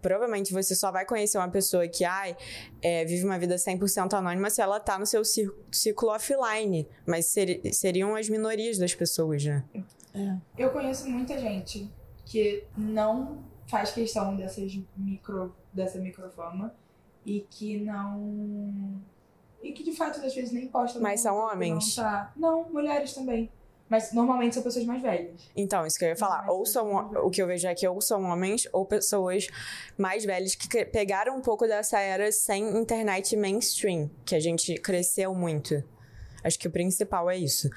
provavelmente 0.00 0.52
você 0.52 0.74
só 0.74 0.90
vai 0.90 1.04
conhecer 1.04 1.38
uma 1.38 1.50
pessoa 1.50 1.86
que, 1.86 2.04
ai, 2.04 2.36
é, 2.80 3.04
vive 3.04 3.24
uma 3.24 3.38
vida 3.38 3.56
100% 3.56 4.14
anônima 4.14 4.48
se 4.50 4.60
ela 4.60 4.80
tá 4.80 4.98
no 4.98 5.06
seu 5.06 5.22
ciclo 5.24 6.08
offline. 6.10 6.88
Mas 7.06 7.26
seri- 7.26 7.60
seriam 7.72 8.16
as 8.16 8.28
minorias 8.28 8.78
das 8.78 8.94
pessoas, 8.94 9.44
né? 9.44 9.64
Eu 10.56 10.70
conheço 10.70 11.08
muita 11.08 11.38
gente 11.38 11.88
que 12.24 12.64
não 12.76 13.44
faz 13.68 13.90
questão 13.92 14.34
dessas 14.34 14.78
micro, 14.96 15.54
dessa 15.72 15.98
microfama 15.98 16.74
e 17.24 17.40
que 17.50 17.78
não. 17.78 19.00
E 19.62 19.72
que 19.72 19.82
de 19.82 19.92
fato 19.92 20.20
às 20.24 20.34
vezes 20.34 20.52
nem 20.52 20.68
posta. 20.68 21.00
Mas 21.00 21.20
são 21.20 21.34
que 21.34 21.54
homens? 21.54 21.96
Não, 21.96 22.04
tá... 22.04 22.32
não, 22.36 22.70
mulheres 22.70 23.12
também. 23.12 23.50
Mas 23.88 24.12
normalmente 24.12 24.54
são 24.54 24.62
pessoas 24.62 24.84
mais 24.84 25.00
velhas. 25.00 25.50
Então, 25.56 25.86
isso 25.86 25.98
que 25.98 26.04
eu 26.04 26.10
ia 26.10 26.16
falar. 26.16 26.46
Ou 26.50 26.66
são, 26.66 27.10
o 27.24 27.30
que 27.30 27.40
eu 27.40 27.46
vejo 27.46 27.66
aqui, 27.66 27.88
ou 27.88 28.00
são 28.02 28.22
homens, 28.24 28.68
ou 28.70 28.84
pessoas 28.84 29.46
mais 29.96 30.26
velhas 30.26 30.54
que 30.54 30.84
pegaram 30.84 31.36
um 31.36 31.40
pouco 31.40 31.66
dessa 31.66 31.98
era 31.98 32.30
sem 32.30 32.76
internet 32.76 33.34
mainstream, 33.34 34.10
que 34.26 34.34
a 34.34 34.40
gente 34.40 34.74
cresceu 34.74 35.34
muito. 35.34 35.82
Acho 36.44 36.58
que 36.58 36.68
o 36.68 36.70
principal 36.70 37.30
é 37.30 37.38
isso. 37.38 37.70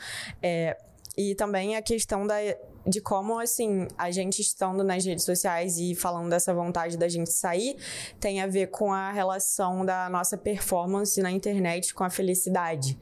É, 0.44 0.78
e 1.18 1.34
também 1.34 1.78
a 1.78 1.82
questão 1.82 2.28
da, 2.28 2.36
de 2.86 3.00
como, 3.00 3.40
assim, 3.40 3.88
a 3.98 4.10
gente 4.12 4.42
estando 4.42 4.84
nas 4.84 5.06
redes 5.06 5.24
sociais 5.24 5.78
e 5.78 5.94
falando 5.96 6.30
dessa 6.30 6.54
vontade 6.54 6.98
da 6.98 7.08
gente 7.08 7.32
sair, 7.32 7.76
tem 8.20 8.42
a 8.42 8.48
ver 8.48 8.68
com 8.68 8.92
a 8.92 9.12
relação 9.12 9.86
da 9.86 10.10
nossa 10.10 10.38
performance 10.38 11.22
na 11.22 11.32
internet 11.32 11.94
com 11.94 12.04
a 12.04 12.10
felicidade. 12.10 12.98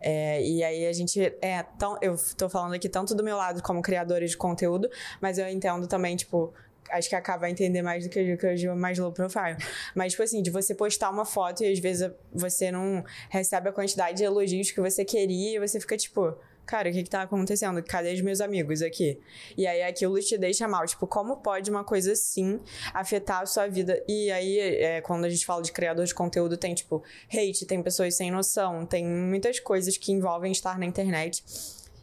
É, 0.00 0.42
e 0.42 0.64
aí 0.64 0.86
a 0.86 0.92
gente 0.92 1.20
é 1.42 1.62
tão. 1.78 1.98
Eu 2.00 2.16
tô 2.36 2.48
falando 2.48 2.72
aqui 2.72 2.88
tanto 2.88 3.14
do 3.14 3.22
meu 3.22 3.36
lado 3.36 3.62
como 3.62 3.82
criadora 3.82 4.26
de 4.26 4.36
conteúdo, 4.36 4.88
mas 5.20 5.38
eu 5.38 5.46
entendo 5.48 5.86
também, 5.86 6.16
tipo. 6.16 6.52
Acho 6.90 7.08
que 7.08 7.14
a 7.14 7.50
entender 7.50 7.82
mais 7.82 8.02
do 8.02 8.10
que 8.10 8.18
eu, 8.18 8.36
que 8.36 8.44
eu 8.44 8.54
digo 8.56 8.74
mais 8.74 8.98
low 8.98 9.12
profile. 9.12 9.56
Mas, 9.94 10.10
tipo 10.10 10.24
assim, 10.24 10.42
de 10.42 10.50
você 10.50 10.74
postar 10.74 11.10
uma 11.10 11.24
foto 11.24 11.62
e 11.62 11.72
às 11.72 11.78
vezes 11.78 12.10
você 12.32 12.72
não 12.72 13.04
recebe 13.28 13.68
a 13.68 13.72
quantidade 13.72 14.16
de 14.16 14.24
elogios 14.24 14.72
que 14.72 14.80
você 14.80 15.04
queria 15.04 15.54
e 15.54 15.60
você 15.60 15.78
fica 15.78 15.96
tipo, 15.96 16.36
cara, 16.70 16.88
o 16.88 16.92
que 16.92 17.02
que 17.02 17.10
tá 17.10 17.22
acontecendo? 17.22 17.82
Cadê 17.82 18.14
os 18.14 18.20
meus 18.20 18.40
amigos 18.40 18.80
aqui? 18.80 19.20
E 19.56 19.66
aí 19.66 19.82
aquilo 19.82 20.16
te 20.20 20.38
deixa 20.38 20.68
mal. 20.68 20.86
Tipo, 20.86 21.04
como 21.04 21.38
pode 21.38 21.68
uma 21.68 21.82
coisa 21.82 22.12
assim 22.12 22.60
afetar 22.94 23.42
a 23.42 23.46
sua 23.46 23.66
vida? 23.66 24.00
E 24.06 24.30
aí, 24.30 24.58
é, 24.58 25.00
quando 25.00 25.24
a 25.24 25.28
gente 25.28 25.44
fala 25.44 25.62
de 25.62 25.72
criador 25.72 26.06
de 26.06 26.14
conteúdo, 26.14 26.56
tem, 26.56 26.72
tipo, 26.72 27.02
hate, 27.28 27.66
tem 27.66 27.82
pessoas 27.82 28.14
sem 28.14 28.30
noção, 28.30 28.86
tem 28.86 29.04
muitas 29.04 29.58
coisas 29.58 29.96
que 29.96 30.12
envolvem 30.12 30.52
estar 30.52 30.78
na 30.78 30.86
internet 30.86 31.42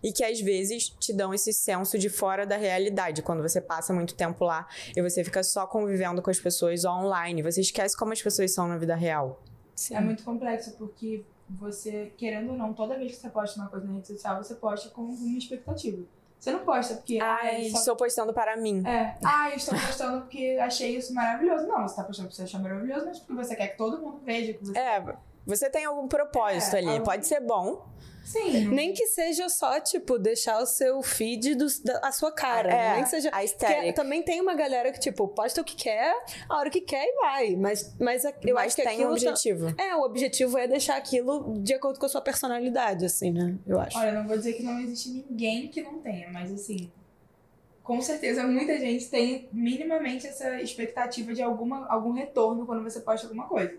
e 0.03 0.11
que 0.11 0.23
às 0.23 0.39
vezes 0.41 0.89
te 0.89 1.13
dão 1.13 1.33
esse 1.33 1.53
senso 1.53 1.97
de 1.97 2.09
fora 2.09 2.45
da 2.45 2.57
realidade, 2.57 3.21
quando 3.21 3.41
você 3.41 3.61
passa 3.61 3.93
muito 3.93 4.15
tempo 4.15 4.43
lá 4.43 4.67
e 4.95 5.01
você 5.01 5.23
fica 5.23 5.41
só 5.43 5.65
convivendo 5.65 6.21
com 6.21 6.29
as 6.29 6.39
pessoas 6.39 6.83
online, 6.83 7.41
você 7.41 7.61
esquece 7.61 7.97
como 7.97 8.11
as 8.11 8.21
pessoas 8.21 8.53
são 8.53 8.67
na 8.67 8.77
vida 8.77 8.95
real. 8.95 9.41
É 9.91 10.01
muito 10.01 10.23
complexo 10.23 10.75
porque 10.77 11.23
você, 11.49 12.13
querendo 12.17 12.51
ou 12.51 12.57
não, 12.57 12.73
toda 12.73 12.97
vez 12.97 13.13
que 13.13 13.17
você 13.21 13.29
posta 13.29 13.59
uma 13.59 13.69
coisa 13.69 13.85
na 13.87 13.93
rede 13.93 14.07
social, 14.07 14.43
você 14.43 14.55
posta 14.55 14.89
com 14.89 15.01
uma 15.03 15.37
expectativa. 15.37 16.03
Você 16.39 16.51
não 16.51 16.59
posta 16.59 16.95
porque. 16.95 17.19
Ai, 17.19 17.55
"Ai, 17.55 17.69
só 17.69 17.79
estou 17.79 17.95
postando 17.95 18.31
para 18.33 18.55
mim. 18.57 18.83
É, 18.85 19.17
ah, 19.25 19.49
estou 19.55 19.73
postando 19.79 20.21
porque 20.21 20.57
achei 20.61 20.95
isso 20.95 21.13
maravilhoso. 21.13 21.65
Não, 21.65 21.87
você 21.87 21.95
tá 21.95 22.03
postando 22.03 22.27
porque 22.29 22.35
você 22.35 22.43
achou 22.43 22.59
maravilhoso, 22.59 23.05
mas 23.05 23.19
porque 23.19 23.33
você 23.33 23.55
quer 23.55 23.69
que 23.69 23.77
todo 23.77 23.99
mundo 23.99 24.19
veja 24.23 24.53
que 24.53 24.63
você. 24.65 24.77
É, 24.77 25.03
você 25.45 25.69
tem 25.69 25.85
algum 25.85 26.07
propósito 26.07 26.75
É, 26.75 26.79
ali. 26.79 26.89
algum- 26.89 27.03
Pode 27.05 27.25
ser 27.25 27.39
bom. 27.39 27.87
Sim. 28.27 28.67
Nem 28.67 28.93
que 28.93 29.07
seja 29.07 29.47
só, 29.47 29.79
tipo, 29.79 30.19
deixar 30.19 30.59
o 30.61 30.65
seu 30.65 31.01
feed 31.01 31.55
do, 31.55 31.65
da, 31.83 31.99
a 32.03 32.11
sua 32.11 32.29
cara. 32.31 32.69
É, 32.71 32.93
Nem 32.95 33.03
que 33.03 33.09
seja. 33.09 33.29
a 33.31 33.41
estética. 33.43 33.93
também 33.93 34.21
tem 34.21 34.41
uma 34.41 34.53
galera 34.53 34.91
que, 34.91 34.99
tipo, 34.99 35.27
posta 35.29 35.61
o 35.61 35.63
que 35.63 35.75
quer, 35.77 36.13
a 36.49 36.57
hora 36.57 36.69
que 36.69 36.81
quer 36.81 37.05
e 37.05 37.15
vai. 37.15 37.55
Mas, 37.55 37.95
mas 37.99 38.25
a- 38.25 38.33
eu 38.43 38.53
mas 38.55 38.67
acho 38.67 38.75
que 38.75 38.83
tem 38.83 39.05
um 39.05 39.11
aquilo. 39.13 39.23
tá- 39.23 39.29
objetivo. 39.31 39.75
É, 39.81 39.95
o 39.95 40.01
objetivo 40.01 40.57
é 40.57 40.67
deixar 40.67 40.97
aquilo 40.97 41.57
de 41.61 41.73
acordo 41.73 41.99
com 41.99 42.05
a 42.05 42.09
sua 42.09 42.21
personalidade, 42.21 43.05
assim, 43.05 43.31
né? 43.31 43.55
Eu 43.65 43.79
acho. 43.79 43.97
Olha, 43.97 44.11
não 44.11 44.27
vou 44.27 44.37
dizer 44.37 44.53
que 44.53 44.63
não 44.63 44.77
existe 44.81 45.09
ninguém 45.09 45.69
que 45.69 45.81
não 45.81 45.99
tenha, 45.99 46.29
mas 46.29 46.51
assim. 46.51 46.91
Com 47.81 48.01
certeza 48.01 48.43
muita 48.45 48.77
gente 48.77 49.07
tem 49.09 49.47
minimamente 49.53 50.27
essa 50.27 50.61
expectativa 50.61 51.33
de 51.33 51.41
alguma, 51.41 51.87
algum 51.87 52.11
retorno 52.11 52.65
quando 52.65 52.83
você 52.83 52.99
posta 52.99 53.25
alguma 53.27 53.47
coisa. 53.47 53.77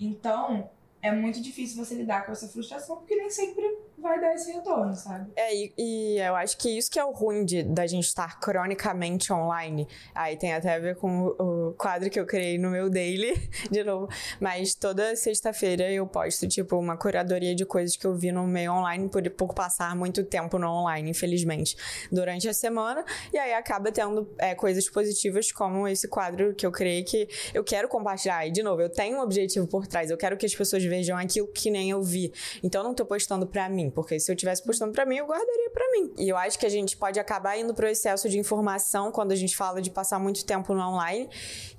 Então, 0.00 0.70
é 1.04 1.12
muito 1.12 1.38
difícil 1.42 1.76
você 1.76 1.94
lidar 1.94 2.24
com 2.24 2.32
essa 2.32 2.48
frustração, 2.48 2.96
porque 2.96 3.14
nem 3.14 3.28
sempre 3.28 3.62
vai 4.04 4.20
dar 4.20 4.34
esse 4.34 4.52
retorno, 4.52 4.94
sabe? 4.94 5.32
É, 5.34 5.54
e, 5.54 5.72
e 5.78 6.18
eu 6.18 6.36
acho 6.36 6.58
que 6.58 6.68
isso 6.76 6.90
que 6.90 6.98
é 6.98 7.04
o 7.04 7.10
ruim 7.10 7.44
de, 7.44 7.62
da 7.62 7.86
gente 7.86 8.04
estar 8.04 8.38
cronicamente 8.38 9.32
online. 9.32 9.88
Aí 10.14 10.36
tem 10.36 10.52
até 10.52 10.74
a 10.74 10.78
ver 10.78 10.96
com 10.96 11.22
o, 11.38 11.70
o 11.70 11.72
quadro 11.72 12.10
que 12.10 12.20
eu 12.20 12.26
criei 12.26 12.58
no 12.58 12.70
meu 12.70 12.90
daily, 12.90 13.32
de 13.70 13.82
novo. 13.82 14.06
Mas 14.38 14.74
toda 14.74 15.16
sexta-feira 15.16 15.90
eu 15.90 16.06
posto, 16.06 16.46
tipo, 16.46 16.76
uma 16.76 16.98
curadoria 16.98 17.54
de 17.54 17.64
coisas 17.64 17.96
que 17.96 18.06
eu 18.06 18.14
vi 18.14 18.30
no 18.30 18.46
meio 18.46 18.72
online 18.72 19.08
por, 19.08 19.28
por 19.30 19.54
passar 19.54 19.96
muito 19.96 20.22
tempo 20.22 20.58
no 20.58 20.68
online, 20.68 21.10
infelizmente, 21.10 21.74
durante 22.12 22.46
a 22.46 22.52
semana. 22.52 23.02
E 23.32 23.38
aí 23.38 23.54
acaba 23.54 23.90
tendo 23.90 24.28
é, 24.38 24.54
coisas 24.54 24.88
positivas 24.90 25.50
como 25.50 25.88
esse 25.88 26.06
quadro 26.08 26.54
que 26.54 26.66
eu 26.66 26.70
criei 26.70 27.02
que 27.02 27.26
eu 27.54 27.64
quero 27.64 27.88
compartilhar. 27.88 28.46
E, 28.46 28.50
de 28.50 28.62
novo, 28.62 28.82
eu 28.82 28.90
tenho 28.90 29.16
um 29.16 29.20
objetivo 29.22 29.66
por 29.66 29.86
trás. 29.86 30.10
Eu 30.10 30.18
quero 30.18 30.36
que 30.36 30.44
as 30.44 30.54
pessoas 30.54 30.84
vejam 30.84 31.16
aquilo 31.16 31.48
que 31.48 31.70
nem 31.70 31.88
eu 31.88 32.02
vi. 32.02 32.30
Então 32.62 32.82
eu 32.82 32.88
não 32.88 32.94
tô 32.94 33.06
postando 33.06 33.46
pra 33.46 33.66
mim, 33.70 33.90
porque 33.94 34.18
se 34.20 34.30
eu 34.30 34.36
tivesse 34.36 34.62
postando 34.62 34.92
pra 34.92 35.06
mim, 35.06 35.16
eu 35.16 35.26
guardaria 35.26 35.63
mim. 35.94 36.12
E 36.18 36.28
eu 36.28 36.36
acho 36.36 36.58
que 36.58 36.66
a 36.66 36.68
gente 36.68 36.96
pode 36.96 37.18
acabar 37.18 37.56
indo 37.58 37.74
pro 37.74 37.86
excesso 37.86 38.28
de 38.28 38.38
informação 38.38 39.10
quando 39.10 39.32
a 39.32 39.36
gente 39.36 39.56
fala 39.56 39.80
de 39.80 39.90
passar 39.90 40.18
muito 40.18 40.44
tempo 40.44 40.74
no 40.74 40.80
online. 40.80 41.28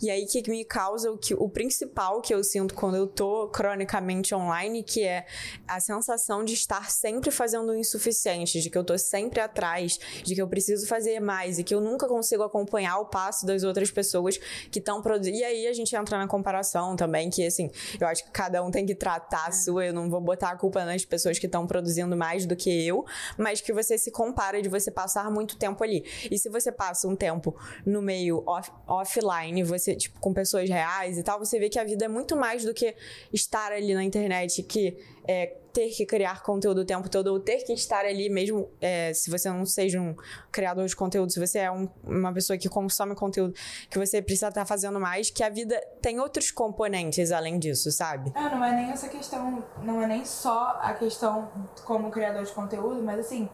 E 0.01 0.10
aí 0.10 0.25
que 0.25 0.49
me 0.49 0.63
causa 0.65 1.12
o 1.12 1.17
que 1.17 1.34
o 1.34 1.49
principal 1.49 2.21
que 2.21 2.34
eu 2.34 2.43
sinto 2.43 2.73
quando 2.73 2.95
eu 2.95 3.08
tô 3.08 3.47
cronicamente 3.49 4.34
online, 4.34 4.84
que 4.84 5.04
é 5.04 5.25
a 5.67 5.80
sensação 5.80 6.43
de 6.43 6.54
estar 6.54 6.89
sempre 6.89 7.32
fazendo 7.32 7.71
o 7.71 7.75
insuficiente, 7.75 8.62
de 8.62 8.69
que 8.69 8.78
eu 8.78 8.84
tô 8.84 8.97
sempre 8.97 9.39
atrás, 9.39 9.99
de 10.23 10.36
que 10.36 10.41
eu 10.41 10.47
preciso 10.47 10.88
fazer 10.88 11.19
mais 11.19 11.60
e 11.60 11.63
que 11.63 11.73
eu 11.73 11.82
nunca 11.82 12.08
consigo 12.08 12.43
acompanhar 12.43 12.97
o 12.99 13.06
passo 13.06 13.45
das 13.45 13.63
outras 13.63 13.91
pessoas 13.91 14.38
que 14.71 14.80
estão 14.80 15.01
produzindo. 15.01 15.38
E 15.38 15.43
aí 15.43 15.67
a 15.67 15.73
gente 15.73 15.95
entra 15.95 16.17
na 16.17 16.28
comparação 16.28 16.95
também, 16.95 17.30
que 17.30 17.45
assim, 17.45 17.69
eu 17.99 18.08
acho 18.08 18.23
que 18.23 18.32
cada 18.32 18.63
um 18.63 18.71
tem 18.71 18.86
que 18.86 18.95
tratar 18.95 19.47
a 19.47 19.51
sua, 19.51 19.86
eu 19.86 19.93
não 19.93 20.10
vou 20.10 20.21
botar 20.21 20.51
a 20.51 20.56
culpa 20.56 20.86
nas 20.86 21.04
pessoas 21.06 21.39
que 21.39 21.45
estão 21.45 21.65
produzindo 21.67 22.15
mais 22.15 22.45
do 22.45 22.56
que 22.56 22.86
eu, 22.86 23.06
mas 23.38 23.62
que 23.62 23.73
você 23.73 23.97
se 24.05 24.11
compara 24.11 24.61
de 24.61 24.69
você 24.69 24.91
passar 24.91 25.29
muito 25.31 25.57
tempo 25.57 25.83
ali. 25.83 26.03
E 26.29 26.37
se 26.37 26.47
você 26.49 26.71
passa 26.71 27.07
um 27.07 27.15
tempo 27.15 27.55
no 27.85 28.01
meio 28.01 28.43
off- 28.45 28.71
offline, 28.87 29.63
você, 29.63 29.95
tipo, 29.95 30.19
com 30.19 30.31
pessoas 30.33 30.69
reais 30.69 31.17
e 31.17 31.23
tal, 31.23 31.39
você 31.39 31.57
vê 31.59 31.69
que 31.69 31.79
a 31.79 31.83
vida 31.83 32.05
é 32.05 32.07
muito 32.07 32.35
mais 32.35 32.63
do 32.63 32.73
que 32.73 32.95
estar 33.33 33.71
ali 33.71 33.93
na 33.93 34.03
internet, 34.03 34.61
que 34.63 34.97
é, 35.27 35.57
ter 35.73 35.89
que 35.89 36.05
criar 36.05 36.41
conteúdo 36.43 36.81
o 36.81 36.85
tempo 36.85 37.09
todo, 37.09 37.27
ou 37.27 37.39
ter 37.39 37.57
que 37.63 37.73
estar 37.73 38.05
ali 38.05 38.29
mesmo, 38.29 38.69
é, 38.79 39.11
se 39.13 39.29
você 39.29 39.49
não 39.49 39.65
seja 39.65 39.99
um 39.99 40.15
criador 40.51 40.85
de 40.87 40.95
conteúdo, 40.95 41.33
se 41.33 41.39
você 41.39 41.59
é 41.59 41.71
um- 41.71 41.89
uma 42.03 42.31
pessoa 42.31 42.57
que 42.57 42.69
consome 42.69 43.13
conteúdo, 43.15 43.53
que 43.89 43.97
você 43.97 44.21
precisa 44.21 44.47
estar 44.49 44.65
fazendo 44.65 44.99
mais, 45.01 45.29
que 45.31 45.43
a 45.43 45.49
vida 45.49 45.77
tem 46.01 46.19
outros 46.19 46.49
componentes 46.51 47.31
além 47.31 47.59
disso, 47.59 47.91
sabe? 47.91 48.31
Ah, 48.35 48.49
não 48.55 48.63
é 48.63 48.71
nem 48.73 48.91
essa 48.91 49.09
questão, 49.09 49.63
não 49.81 50.01
é 50.01 50.07
nem 50.07 50.23
só 50.23 50.79
a 50.81 50.93
questão 50.93 51.51
como 51.83 52.09
criador 52.11 52.43
de 52.45 52.53
conteúdo, 52.53 53.01
mas 53.03 53.19
assim, 53.19 53.49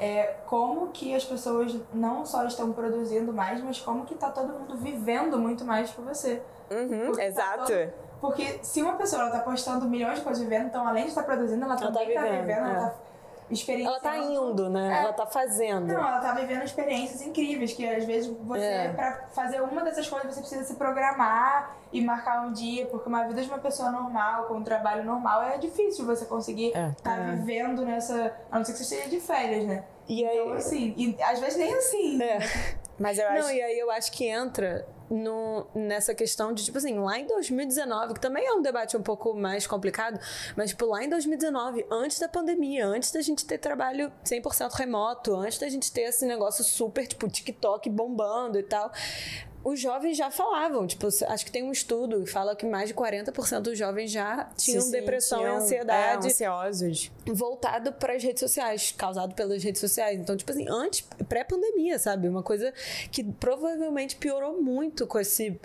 é 0.00 0.34
como 0.46 0.88
que 0.88 1.14
as 1.14 1.24
pessoas 1.24 1.76
não 1.92 2.24
só 2.24 2.44
estão 2.46 2.72
produzindo 2.72 3.32
mais, 3.32 3.62
mas 3.62 3.78
como 3.80 4.04
que 4.06 4.14
tá 4.14 4.30
todo 4.30 4.48
mundo 4.48 4.76
vivendo 4.76 5.38
muito 5.38 5.64
mais 5.64 5.90
que 5.90 6.00
você. 6.00 6.42
Uhum, 6.70 7.06
Porque 7.06 7.20
tá 7.20 7.24
exato. 7.26 7.66
todo- 7.66 7.92
Porque 8.20 8.58
se 8.62 8.82
uma 8.82 8.94
pessoa 8.94 9.22
ela 9.22 9.30
tá 9.30 9.40
postando 9.40 9.86
milhões 9.86 10.18
de 10.18 10.24
coisas 10.24 10.42
vivendo, 10.42 10.66
então 10.66 10.86
além 10.86 11.04
de 11.04 11.10
estar 11.10 11.22
produzindo, 11.22 11.64
ela, 11.64 11.74
Ela 11.74 11.80
tá 11.80 11.86
também 11.98 12.14
tá 12.14 12.22
vivendo, 12.22 12.40
vivendo, 12.40 12.58
ela 12.58 12.70
é. 12.70 12.80
tá 12.90 12.94
experienciando. 13.50 13.98
Ela 14.06 14.12
tá 14.12 14.18
indo, 14.18 14.70
né? 14.70 14.92
É. 14.98 15.02
Ela 15.02 15.12
tá 15.12 15.26
fazendo. 15.26 15.86
Não, 15.86 15.94
ela 16.06 16.20
tá 16.20 16.32
vivendo 16.34 16.62
experiências 16.64 17.20
incríveis, 17.22 17.72
que 17.72 17.86
às 17.88 18.04
vezes 18.04 18.32
você, 18.42 18.64
É. 18.64 18.92
pra 18.92 19.24
fazer 19.34 19.60
uma 19.60 19.82
dessas 19.82 20.08
coisas, 20.08 20.32
você 20.34 20.40
precisa 20.40 20.64
se 20.64 20.74
programar 20.76 21.76
e 21.92 22.00
marcar 22.04 22.46
um 22.46 22.52
dia, 22.52 22.86
porque 22.86 23.08
uma 23.08 23.24
vida 23.26 23.42
de 23.42 23.48
uma 23.48 23.58
pessoa 23.58 23.90
normal, 23.90 24.44
com 24.44 24.54
um 24.54 24.62
trabalho 24.62 25.04
normal, 25.04 25.42
é 25.42 25.58
difícil 25.58 26.06
você 26.06 26.24
conseguir 26.24 26.72
É. 26.76 26.90
estar 26.90 27.18
É. 27.18 27.32
vivendo 27.36 27.84
nessa. 27.84 28.34
A 28.50 28.58
não 28.58 28.64
ser 28.64 28.72
que 28.72 28.78
você 28.78 28.94
esteja 28.96 29.10
de 29.10 29.20
férias, 29.20 29.64
né? 29.66 29.84
E 30.08 30.24
aí. 30.24 30.38
Então, 30.38 30.52
assim, 30.54 30.94
e 30.96 31.16
às 31.22 31.38
vezes 31.40 31.56
nem 31.58 31.74
assim. 31.74 32.22
É. 32.22 32.38
Mas 32.98 33.18
eu 33.18 33.26
acho 33.28 33.42
Não, 33.42 33.50
e 33.52 33.62
aí 33.62 33.78
eu 33.78 33.90
acho 33.90 34.12
que 34.12 34.26
entra 34.26 34.86
no, 35.10 35.66
nessa 35.74 36.14
questão 36.14 36.52
de, 36.52 36.64
tipo 36.64 36.78
assim, 36.78 36.98
lá 36.98 37.18
em 37.18 37.26
2019, 37.26 38.14
que 38.14 38.20
também 38.20 38.46
é 38.46 38.52
um 38.52 38.62
debate 38.62 38.96
um 38.96 39.02
pouco 39.02 39.34
mais 39.34 39.66
complicado, 39.66 40.20
mas, 40.56 40.70
tipo, 40.70 40.86
lá 40.86 41.02
em 41.02 41.08
2019, 41.08 41.84
antes 41.90 42.20
da 42.20 42.28
pandemia, 42.28 42.86
antes 42.86 43.10
da 43.10 43.20
gente 43.20 43.44
ter 43.44 43.58
trabalho 43.58 44.12
100% 44.24 44.72
remoto, 44.72 45.34
antes 45.34 45.58
da 45.58 45.68
gente 45.68 45.92
ter 45.92 46.02
esse 46.02 46.24
negócio 46.24 46.62
super, 46.62 47.06
tipo, 47.06 47.28
TikTok 47.28 47.90
bombando 47.90 48.58
e 48.58 48.62
tal. 48.62 48.92
Os 49.62 49.78
jovens 49.78 50.16
já 50.16 50.30
falavam, 50.30 50.86
tipo, 50.86 51.06
acho 51.06 51.44
que 51.44 51.52
tem 51.52 51.62
um 51.62 51.70
estudo 51.70 52.24
que 52.24 52.30
fala 52.30 52.56
que 52.56 52.64
mais 52.64 52.88
de 52.88 52.94
40% 52.94 53.60
dos 53.60 53.78
jovens 53.78 54.10
já 54.10 54.48
tinham 54.56 54.80
se 54.80 54.90
depressão 54.90 55.38
sentiam, 55.38 55.54
e 55.54 55.58
ansiedade 55.58 56.26
é, 56.26 56.30
ansiosos. 56.30 57.10
voltado 57.26 57.92
para 57.92 58.14
as 58.14 58.22
redes 58.22 58.40
sociais, 58.40 58.94
causado 58.96 59.34
pelas 59.34 59.62
redes 59.62 59.80
sociais. 59.80 60.18
Então, 60.18 60.36
tipo 60.36 60.50
assim, 60.50 60.66
antes, 60.68 61.02
pré-pandemia, 61.28 61.98
sabe? 61.98 62.26
Uma 62.26 62.42
coisa 62.42 62.72
que 63.12 63.22
provavelmente 63.22 64.16
piorou 64.16 64.62
muito 64.62 65.06
com 65.06 65.18
esse 65.18 65.60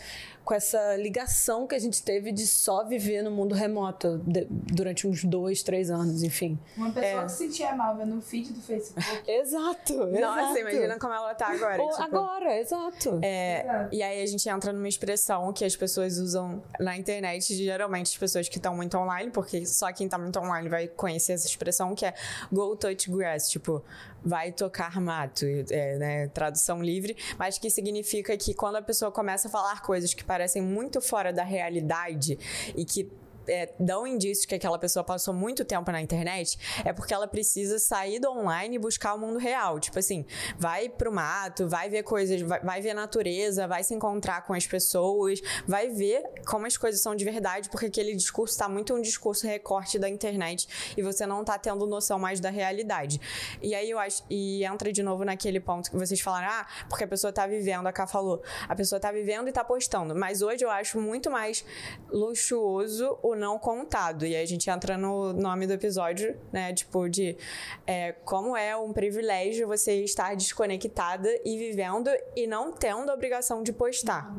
com 0.46 0.54
essa 0.54 0.96
ligação 0.96 1.66
que 1.66 1.74
a 1.74 1.80
gente 1.80 2.02
teve 2.04 2.32
de 2.32 2.46
só 2.46 2.86
viver 2.86 3.24
no 3.24 3.32
mundo 3.32 3.56
remoto 3.56 4.20
de- 4.26 4.46
durante 4.50 5.08
uns 5.08 5.24
dois, 5.24 5.64
três 5.64 5.90
anos, 5.90 6.22
enfim. 6.22 6.58
Uma 6.78 6.92
pessoa 6.92 7.24
É. 7.24 7.26
que 7.26 7.32
se 7.32 7.38
sentia 7.40 7.76
mal 7.76 7.98
vendo 7.98 8.14
um 8.16 8.22
feed 8.22 8.54
do 8.54 8.62
Facebook. 8.62 9.04
Exato, 9.28 9.96
Nossa, 9.98 10.16
exato. 10.52 10.60
imagina 10.60 11.00
como 11.00 11.14
ela 11.14 11.34
tá 11.34 11.48
agora. 11.52 11.82
Ou 11.82 11.90
tipo, 11.90 12.04
agora, 12.04 12.60
exato. 12.60 13.20
É, 13.24 13.62
Exato. 13.64 13.96
e 13.96 14.04
aí 14.04 14.22
a 14.22 14.26
gente 14.28 14.48
entra 14.48 14.72
numa 14.72 14.88
expressão 14.88 15.52
que 15.52 15.66
as 15.66 15.76
pessoas 15.76 16.20
usam 16.20 16.62
na 16.80 16.96
internet, 16.96 17.54
geralmente 17.56 18.12
as 18.12 18.18
pessoas 18.18 18.48
que 18.48 18.58
estão 18.58 18.76
muito 18.76 18.96
online, 18.98 19.32
porque 19.32 19.66
só 19.66 19.92
quem 19.92 20.08
tá 20.08 20.18
muito 20.20 20.38
online 20.40 20.70
vai 20.70 20.88
conhecer 20.88 21.34
essa 21.34 21.48
expressão, 21.48 21.96
que 21.96 22.06
é 22.06 22.14
go 22.52 22.76
touch 22.76 23.10
grass, 23.10 23.50
tipo, 23.50 23.84
vai 24.24 24.52
tocar 24.52 25.02
mato, 25.02 25.46
é, 25.72 25.98
né, 25.98 26.28
tradução 26.28 26.82
livre, 26.84 27.16
mas 27.38 27.58
que 27.58 27.70
significa 27.70 28.36
que 28.38 28.54
quando 28.54 28.76
a 28.76 28.82
pessoa 28.82 29.12
começa 29.12 29.48
a 29.48 29.52
falar 29.52 29.82
coisas 29.82 30.14
que 30.14 30.24
parecem 30.24 30.35
muito 30.62 31.02
fora 31.02 31.32
da 31.32 31.44
realidade 31.44 32.38
e 32.76 32.86
que 32.86 33.10
é, 33.48 33.74
dão 33.80 34.06
indícios 34.06 34.46
que 34.46 34.56
aquela 34.56 34.78
pessoa 34.78 35.04
passou 35.04 35.34
muito 35.34 35.64
tempo 35.66 35.92
na 35.92 36.02
internet, 36.02 36.58
é 36.84 36.94
porque 36.94 37.14
ela 37.14 37.28
precisa 37.28 37.80
sair 37.80 38.20
do 38.20 38.30
online 38.30 38.76
e 38.76 38.80
buscar 38.80 39.14
o 39.14 39.20
mundo 39.20 39.38
real. 39.38 39.80
Tipo 39.80 40.00
assim, 40.00 40.26
vai 40.58 40.90
pro 40.90 41.12
mato, 41.12 41.68
vai 41.68 41.90
ver 41.90 42.04
coisas, 42.04 42.42
vai, 42.42 42.60
vai 42.60 42.82
ver 42.82 42.92
a 42.92 42.96
natureza, 42.96 43.68
vai 43.68 43.84
se 43.84 43.94
encontrar 43.94 44.46
com 44.46 44.54
as 44.54 44.66
pessoas, 44.66 45.42
vai 45.68 45.90
ver 45.90 46.24
como 46.46 46.66
as 46.66 46.78
coisas 46.78 47.02
são 47.02 47.16
de 47.16 47.26
verdade, 47.26 47.70
porque 47.70 47.88
aquele 47.88 48.16
discurso 48.16 48.58
tá 48.58 48.68
muito 48.68 48.94
um 48.94 49.02
discurso 49.02 49.46
recorte 49.46 50.00
da 50.00 50.10
internet 50.10 50.68
e 50.98 51.02
você 51.02 51.26
não 51.26 51.44
tá 51.44 51.58
tendo 51.58 51.86
noção 51.86 52.18
mais 52.18 52.40
da 52.40 52.50
realidade. 52.50 53.20
E 53.62 53.76
aí 53.76 53.90
eu 53.90 54.00
acho, 54.00 54.24
e 54.30 54.64
entra 54.64 54.92
de 54.92 55.04
novo 55.04 55.24
naquele 55.24 55.60
ponto 55.60 55.92
que 55.92 55.98
vocês 55.98 56.20
falaram, 56.20 56.48
ah, 56.50 56.68
porque 56.90 57.04
a 57.04 57.08
pessoa 57.08 57.32
tá 57.32 57.46
vivendo, 57.46 57.88
a 57.88 57.92
Ká 57.92 58.08
falou, 58.08 58.42
a 58.68 58.76
pessoa 58.76 59.00
tá 59.00 59.12
vivendo 59.12 59.48
e 59.48 59.52
tá 59.52 59.64
postando. 59.64 60.16
Mas 60.16 60.42
hoje 60.42 60.64
eu 60.64 60.70
acho 60.70 61.00
muito 61.00 61.30
mais 61.30 61.66
luxuoso 62.10 63.18
o 63.22 63.35
não 63.36 63.60
contado. 63.60 64.26
E 64.26 64.36
aí 64.36 64.44
a 64.44 64.48
gente 64.48 64.70
entra 64.70 64.98
no 64.98 65.34
nome 65.34 65.68
do 65.68 65.74
episódio, 65.74 66.38
né? 66.52 66.74
Tipo, 66.74 67.08
de 67.10 67.38
é, 67.86 68.14
como 68.24 68.56
é 68.56 68.76
um 68.76 68.92
privilégio 68.94 69.68
você 69.68 70.04
estar 70.04 70.36
desconectada 70.36 71.30
e 71.44 71.58
vivendo 71.58 72.10
e 72.36 72.48
não 72.48 72.72
tendo 72.72 73.10
a 73.10 73.14
obrigação 73.14 73.62
de 73.64 73.72
postar. 73.74 74.34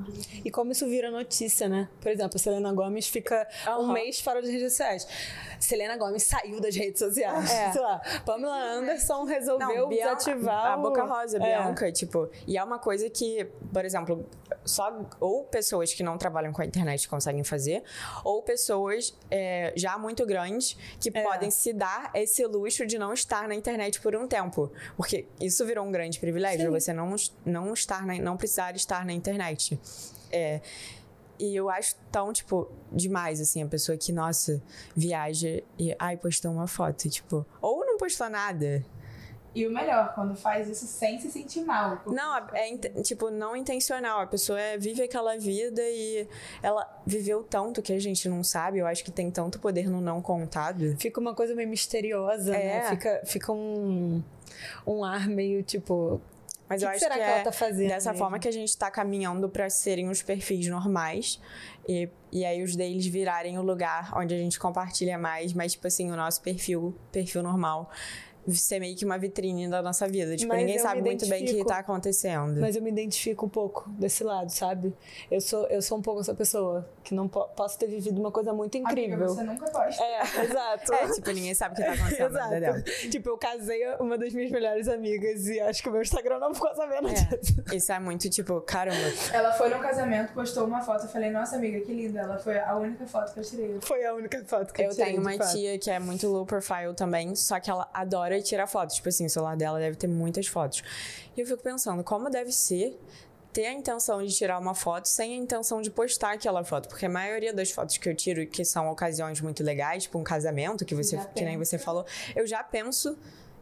E 0.45 0.51
como 0.51 0.73
isso 0.73 0.87
vira 0.87 1.11
notícia, 1.11 1.69
né? 1.69 1.89
Por 2.01 2.11
exemplo, 2.11 2.33
a 2.37 2.39
Selena 2.39 2.73
Gomes 2.73 3.07
fica 3.09 3.47
um 3.67 3.71
Aham. 3.71 3.93
mês 3.93 4.21
fora 4.21 4.41
das 4.41 4.51
redes 4.51 4.71
sociais. 4.73 5.07
Selena 5.61 5.97
Gomes 5.97 6.23
saiu 6.25 6.61
das 6.61 6.75
redes 6.75 6.99
sociais. 6.99 7.51
É. 7.51 7.73
Sei 7.73 7.81
lá, 7.81 8.01
Pamela 8.25 8.57
Anderson 8.63 9.25
resolveu 9.25 9.89
Bian- 9.89 9.99
desativar 10.15 10.73
a 10.73 10.77
Boca 10.77 11.05
Rosa, 11.05 11.37
É. 11.39 11.41
Bianca, 11.41 11.91
tipo, 11.93 12.29
e 12.47 12.57
é 12.59 12.63
uma 12.65 12.79
coisa 12.79 13.09
que, 13.11 13.45
por 13.73 13.85
exemplo, 13.85 14.27
só 14.65 14.87
ou 15.21 15.45
pessoas 15.45 15.93
que 15.95 16.03
não 16.03 16.19
trabalham 16.19 16.53
com 16.53 16.63
a 16.63 16.65
internet 16.67 17.09
conseguem 17.09 17.43
fazer, 17.45 17.83
ou 18.25 18.43
pessoas 18.43 18.67
é, 19.31 19.73
já 19.77 19.97
muito 19.99 20.25
grandes 20.27 20.77
que 21.01 21.11
É. 21.13 21.23
podem 21.23 21.51
se 21.51 21.73
dar 21.73 22.11
esse 22.15 22.45
luxo 22.47 22.87
de 22.87 22.99
não 22.99 23.13
estar 23.13 23.47
na 23.49 23.55
internet 23.55 24.01
por 24.01 24.15
um 24.17 24.27
tempo, 24.27 24.71
porque 24.97 25.27
isso 25.41 25.65
virou 25.67 25.85
um 25.85 25.93
grande 25.93 26.19
privilégio, 26.19 26.67
Sim. 26.67 26.71
você 26.81 26.93
não 26.93 27.15
não 27.45 27.73
estar 27.73 28.05
na, 28.07 28.15
não 28.19 28.37
precisar 28.37 28.75
estar 28.77 29.05
na 29.05 29.13
internet. 29.13 29.79
É, 30.31 30.61
e 31.39 31.55
eu 31.55 31.69
acho 31.69 31.95
tão, 32.11 32.33
tipo, 32.33 32.71
demais, 32.91 33.41
assim, 33.43 33.63
a 33.63 33.67
pessoa 33.67 33.97
que, 33.99 34.11
nossa, 34.11 34.63
viaja 34.97 35.63
e, 35.79 35.95
ai, 35.99 36.17
postou 36.17 36.51
uma 36.51 36.67
foto, 36.67 37.09
tipo, 37.11 37.45
ou 37.61 37.85
não 37.85 37.99
postou 37.99 38.31
nada. 38.31 38.83
E 39.57 39.67
o 39.67 39.71
melhor, 39.73 40.15
quando 40.15 40.37
faz 40.37 40.69
isso 40.69 40.87
sem 40.87 41.19
se 41.19 41.31
sentir 41.31 41.63
mal. 41.63 41.99
Não, 42.07 42.37
é, 42.53 42.69
inte- 42.69 42.91
tipo, 43.03 43.31
não 43.31 43.57
intencional. 43.57 44.21
A 44.21 44.27
pessoa 44.27 44.61
é- 44.61 44.77
vive 44.77 45.03
aquela 45.03 45.37
vida 45.39 45.81
e 45.83 46.29
ela 46.63 46.87
viveu 47.07 47.43
tanto 47.43 47.81
que 47.81 47.93
a 47.95 47.99
gente 47.99 48.29
não 48.29 48.45
sabe. 48.45 48.79
Eu 48.81 48.87
acho 48.87 49.03
que 49.03 49.11
tem 49.11 49.31
tanto 49.31 49.59
poder 49.59 49.89
no 49.89 50.01
não 50.01 50.21
contado. 50.21 50.95
Fica 50.99 51.19
uma 51.19 51.35
coisa 51.35 51.55
meio 51.55 51.69
misteriosa, 51.71 52.55
É. 52.55 52.65
né? 52.83 52.91
Fica, 52.91 53.23
fica 53.25 53.51
um, 53.53 54.23
um 54.87 55.03
ar 55.03 55.27
meio 55.27 55.63
tipo. 55.63 56.21
Mas 56.69 56.83
o 56.83 56.85
eu 56.85 56.89
que 56.91 56.97
acho 56.97 57.05
será 57.05 57.15
que, 57.15 57.21
que, 57.21 57.27
é 57.27 57.33
ela 57.37 57.45
tá 57.45 57.53
fazendo? 57.53 57.89
dessa 57.89 58.11
mesmo? 58.11 58.25
forma 58.25 58.39
que 58.41 58.49
a 58.49 58.53
gente 58.53 58.77
tá 58.77 58.91
caminhando 58.91 59.49
pra 59.49 59.71
serem 59.71 60.09
os 60.11 60.21
perfis 60.21 60.67
normais. 60.67 61.41
E, 61.89 62.09
e 62.33 62.45
aí 62.45 62.61
os 62.63 62.75
deles 62.75 63.07
virarem 63.07 63.57
o 63.57 63.63
lugar 63.63 64.11
onde 64.19 64.35
a 64.35 64.39
gente 64.39 64.59
compartilha 64.59 65.17
mais. 65.17 65.53
Mas, 65.53 65.73
tipo 65.73 65.87
assim, 65.87 66.11
o 66.11 66.17
nosso 66.17 66.43
perfil, 66.43 66.93
perfil 67.13 67.41
normal, 67.43 67.89
ser 68.55 68.79
meio 68.81 68.97
que 68.97 69.05
uma 69.05 69.19
vitrine 69.19 69.69
da 69.69 69.83
nossa 69.83 70.07
vida. 70.09 70.37
Tipo, 70.37 70.49
Mas 70.51 70.59
ninguém 70.61 70.77
eu 70.77 70.83
sabe 70.83 71.03
muito 71.03 71.27
bem 71.29 71.45
o 71.45 71.47
que 71.47 71.65
tá 71.65 71.79
acontecendo. 71.79 72.61
Mas 72.61 72.77
eu 72.77 72.83
me 72.83 72.91
identifico 72.91 73.47
um 73.47 73.49
pouco 73.49 73.89
desse 73.91 74.23
lado, 74.25 74.51
sabe? 74.51 74.93
Eu 75.31 75.41
sou, 75.41 75.67
eu 75.67 75.81
sou 75.83 75.99
um 75.99 76.03
pouco 76.03 76.21
essa 76.21 76.35
pessoa 76.35 76.89
que 77.03 77.15
não 77.15 77.29
po- 77.29 77.47
posso 77.49 77.79
ter 77.79 77.87
vivido 77.87 78.19
uma 78.21 78.31
coisa 78.31 78.53
muito 78.53 78.77
incrível. 78.77 79.15
Amiga, 79.17 79.29
você 79.29 79.43
nunca 79.45 79.67
posta. 79.71 80.03
É, 80.03 80.21
exato. 80.45 80.93
É, 80.95 81.13
tipo, 81.13 81.31
ninguém 81.31 81.55
sabe 81.55 81.75
o 81.75 81.77
que 81.77 81.83
tá 81.85 81.93
acontecendo 81.95 82.33
na 82.33 82.45
vida 82.49 82.61
dela. 82.61 82.77
Exato. 82.79 83.11
Tipo, 83.11 83.29
eu 83.31 83.39
casei 83.39 83.81
uma 84.01 84.19
das 84.19 84.33
minhas 84.33 84.51
melhores 84.51 84.89
amigas 84.89 85.47
e 85.49 85.61
acho 85.61 85.83
que 85.83 85.89
o 85.89 85.93
meu 85.93 86.03
Instagram 86.03 86.39
não 86.39 86.55
ficou 86.55 86.75
sabendo 86.75 87.09
É. 87.09 87.13
disso. 87.13 87.57
Isso 87.73 87.93
é 87.93 87.99
muito, 88.01 88.29
tipo, 88.31 88.61
caramba. 88.63 88.97
Ela 89.33 89.53
foi 89.53 89.69
num 89.69 89.79
casamento, 89.81 90.33
postou 90.33 90.65
uma 90.67 90.81
foto. 90.81 91.05
Eu 91.05 91.09
falei, 91.09 91.31
nossa 91.31 91.57
amiga, 91.57 91.81
que 91.81 91.93
linda. 91.93 92.21
Ela 92.21 92.39
foi 92.39 92.59
a 92.59 92.77
única 92.77 93.07
foto 93.07 93.33
que 93.35 93.41
eu 93.41 93.45
tirei. 93.45 93.79
Foi 93.83 94.05
a 94.05 94.15
única 94.15 94.43
foto 94.45 94.73
que 94.73 94.83
eu, 94.83 94.87
Eu 94.87 94.91
tirei, 94.93 95.07
tenho 95.07 95.21
de 95.21 95.27
uma 95.37 95.39
tia 95.47 95.79
que 95.79 95.91
é 95.91 95.99
muito 95.99 96.27
low 96.29 96.45
profile 96.47 96.95
também, 96.97 97.35
só 97.37 97.61
que 97.61 97.71
ela 97.71 97.89
adora 97.93 98.36
tirar 98.43 98.67
fotos. 98.67 98.97
Tipo 98.97 99.09
assim, 99.09 99.27
o 99.27 99.31
celular 99.31 99.57
dela 99.57 99.79
deve 99.79 99.97
ter 99.97 100.07
muitas 100.07 100.47
fotos. 100.47 100.83
E 101.37 101.41
eu 101.41 101.47
fico 101.47 101.63
pensando, 101.63 102.03
como 102.05 102.29
deve 102.31 102.53
ser 102.53 102.99
ter 103.53 103.67
a 103.67 103.73
intenção 103.73 104.23
de 104.23 104.31
tirar 104.35 104.59
uma 104.59 104.75
foto 104.75 105.07
sem 105.09 105.33
a 105.33 105.37
intenção 105.37 105.81
de 105.81 105.91
postar 105.91 106.33
aquela 106.35 106.63
foto. 106.63 106.89
Porque 106.91 107.07
a 107.07 107.09
maioria 107.09 107.55
das 107.55 107.71
fotos 107.71 107.97
que 107.97 108.07
eu 108.07 108.15
tiro, 108.15 108.47
que 108.47 108.65
são 108.67 108.91
ocasiões 108.91 109.41
muito 109.41 109.63
legais, 109.63 110.03
tipo 110.03 110.19
um 110.19 110.23
casamento, 110.25 110.85
que, 110.85 110.95
você, 110.95 111.17
Já 111.17 111.25
que 111.25 111.43
nem 111.43 111.57
você 111.57 111.79
falou, 111.79 112.05
eu 112.35 112.47
já 112.47 112.63
penso 112.63 113.17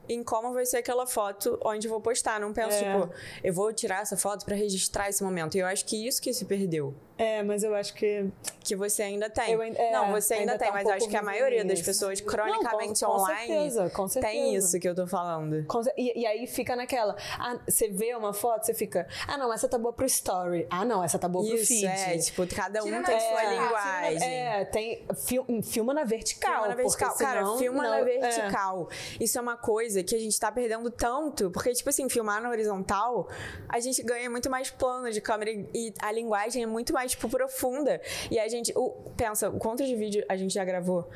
em 0.09 0.23
como 0.23 0.53
vai 0.53 0.67
ser 0.67 0.79
aquela 0.79 1.07
foto 1.07 1.59
onde 1.65 1.87
eu 1.87 1.91
vou 1.93 2.01
postar. 2.01 2.41
Não 2.41 2.53
penso, 2.53 2.77
É. 2.77 2.93
tipo, 2.93 3.11
eu 3.43 3.55
vou 3.55 3.73
tirar 3.73 4.03
essa 4.03 4.17
foto 4.17 4.45
pra 4.45 4.55
registrar 4.57 5.09
esse 5.09 5.23
momento. 5.23 5.55
E 5.57 5.61
eu 5.61 5.67
acho 5.67 5.85
que 5.85 6.07
isso 6.07 6.21
que 6.21 6.33
se 6.35 6.45
perdeu. 6.45 6.93
É, 7.17 7.43
mas 7.43 7.63
eu 7.63 7.75
acho 7.75 7.95
que. 7.95 8.27
Que 8.65 8.75
você 8.75 9.03
ainda 9.03 9.29
tem. 9.31 9.53
Eu 9.53 9.63
é, 9.63 9.93
não, 9.93 10.11
você 10.11 10.35
ainda, 10.35 10.53
ainda 10.53 10.59
tem, 10.59 10.69
tá 10.69 10.73
um 10.73 10.77
mas 10.79 10.89
eu 10.89 10.95
acho 10.95 11.09
que 11.09 11.17
a 11.17 11.23
maioria 11.23 11.65
das 11.65 11.75
isso. 11.81 11.85
pessoas 11.85 12.19
Não, 12.21 12.27
com- 12.27 12.33
cronicamente 12.33 13.05
com 13.05 13.11
online 13.13 13.47
certeza, 13.47 13.91
com 13.91 14.09
certeza. 14.09 14.33
tem 14.33 14.55
isso 14.57 14.81
que 14.81 14.89
eu 14.89 14.95
tô 14.95 15.07
falando. 15.07 15.65
Com 15.67 15.83
E, 15.97 16.21
e 16.23 16.27
aí 16.27 16.47
fica 16.47 16.75
naquela. 16.75 17.15
Ah, 17.39 17.59
você 17.69 17.89
vê 17.89 18.15
uma 18.15 18.33
foto, 18.33 18.65
você 18.65 18.73
fica. 18.75 19.07
Ah, 19.29 19.37
não, 19.37 19.53
essa 19.53 19.69
tá 19.69 19.77
boa 19.79 19.93
pro 19.93 20.07
story. 20.07 20.67
Ah, 20.71 20.85
não, 20.85 21.05
essa 21.05 21.19
tá 21.19 21.29
boa 21.29 21.45
pro 21.47 21.55
Isso, 21.55 21.67
feed. 21.67 21.87
é, 21.87 22.17
tipo, 22.19 22.47
cada 22.57 22.81
um 22.81 22.85
Tira 22.87 23.03
tem 23.03 23.15
na- 23.15 23.21
sua 23.21 23.43
é, 23.45 23.51
linguagem. 23.61 24.35
É, 24.35 24.65
tem. 24.65 25.07
fil- 25.27 25.47
filma 25.63 25.93
na 25.95 26.05
vertical. 26.05 26.53
Filma 26.53 26.69
na 26.69 26.75
vertical. 26.75 27.09
porque 27.11 27.25
Cara, 27.25 27.41
senão 27.41 27.59
filma 27.59 27.83
não- 27.83 27.91
na 27.91 27.99
é. 27.99 28.05
vertical. 28.05 28.89
Isso 29.21 29.37
é 29.39 29.41
uma 29.43 29.57
coisa 29.59 30.03
que 30.03 30.15
a 30.15 30.19
gente 30.19 30.41
tá 30.41 30.51
perdendo 30.51 30.91
tanto. 30.91 31.51
Porque, 31.51 31.71
tipo 31.75 31.91
assim, 31.91 32.09
filmar 32.09 32.41
na 32.43 32.49
horizontal, 32.49 33.29
a 33.69 33.79
gente 33.79 34.03
ganha 34.03 34.31
muito 34.31 34.49
mais 34.51 34.71
plano 34.71 35.13
de 35.13 35.21
câmera 35.21 35.51
e- 35.51 35.69
e 35.75 35.95
a 36.01 36.11
linguagem 36.11 36.63
é 36.63 36.67
muito 36.67 36.93
mais, 36.95 37.04
tipo, 37.07 37.29
profunda. 37.29 38.01
E 38.31 38.39
a 38.39 38.49
gente. 38.49 38.73
O, 38.77 38.91
pensa, 39.17 39.49
o 39.49 39.59
quanto 39.59 39.85
de 39.85 39.95
vídeo 39.95 40.25
a 40.29 40.37
gente 40.37 40.55
já 40.55 40.65
gravou 40.65 41.09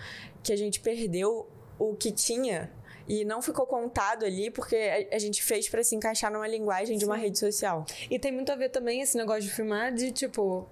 que 0.43 0.53
a 0.53 0.57
gente 0.57 0.81
perdeu 0.81 1.49
o 1.79 1.95
que 1.95 2.13
tinha. 2.13 2.71
E 3.09 3.25
não 3.25 3.41
ficou 3.41 3.67
contado 3.67 4.27
ali 4.27 4.51
porque 4.51 4.77
a, 4.77 5.17
a 5.17 5.19
gente 5.19 5.43
fez 5.43 5.69
pra 5.69 5.83
se 5.83 5.97
encaixar 5.97 6.31
numa 6.31 6.47
linguagem 6.47 6.99
de 6.99 7.07
uma 7.07 7.17
rede 7.17 7.39
social. 7.39 7.87
E 8.11 8.19
tem 8.19 8.31
muito 8.31 8.53
a 8.53 8.57
ver 8.57 8.69
também 8.69 9.01
esse 9.01 9.17
negócio 9.17 9.43
de 9.43 9.51
filmar 9.51 9.93
de 9.93 10.13
tipo. 10.13 10.69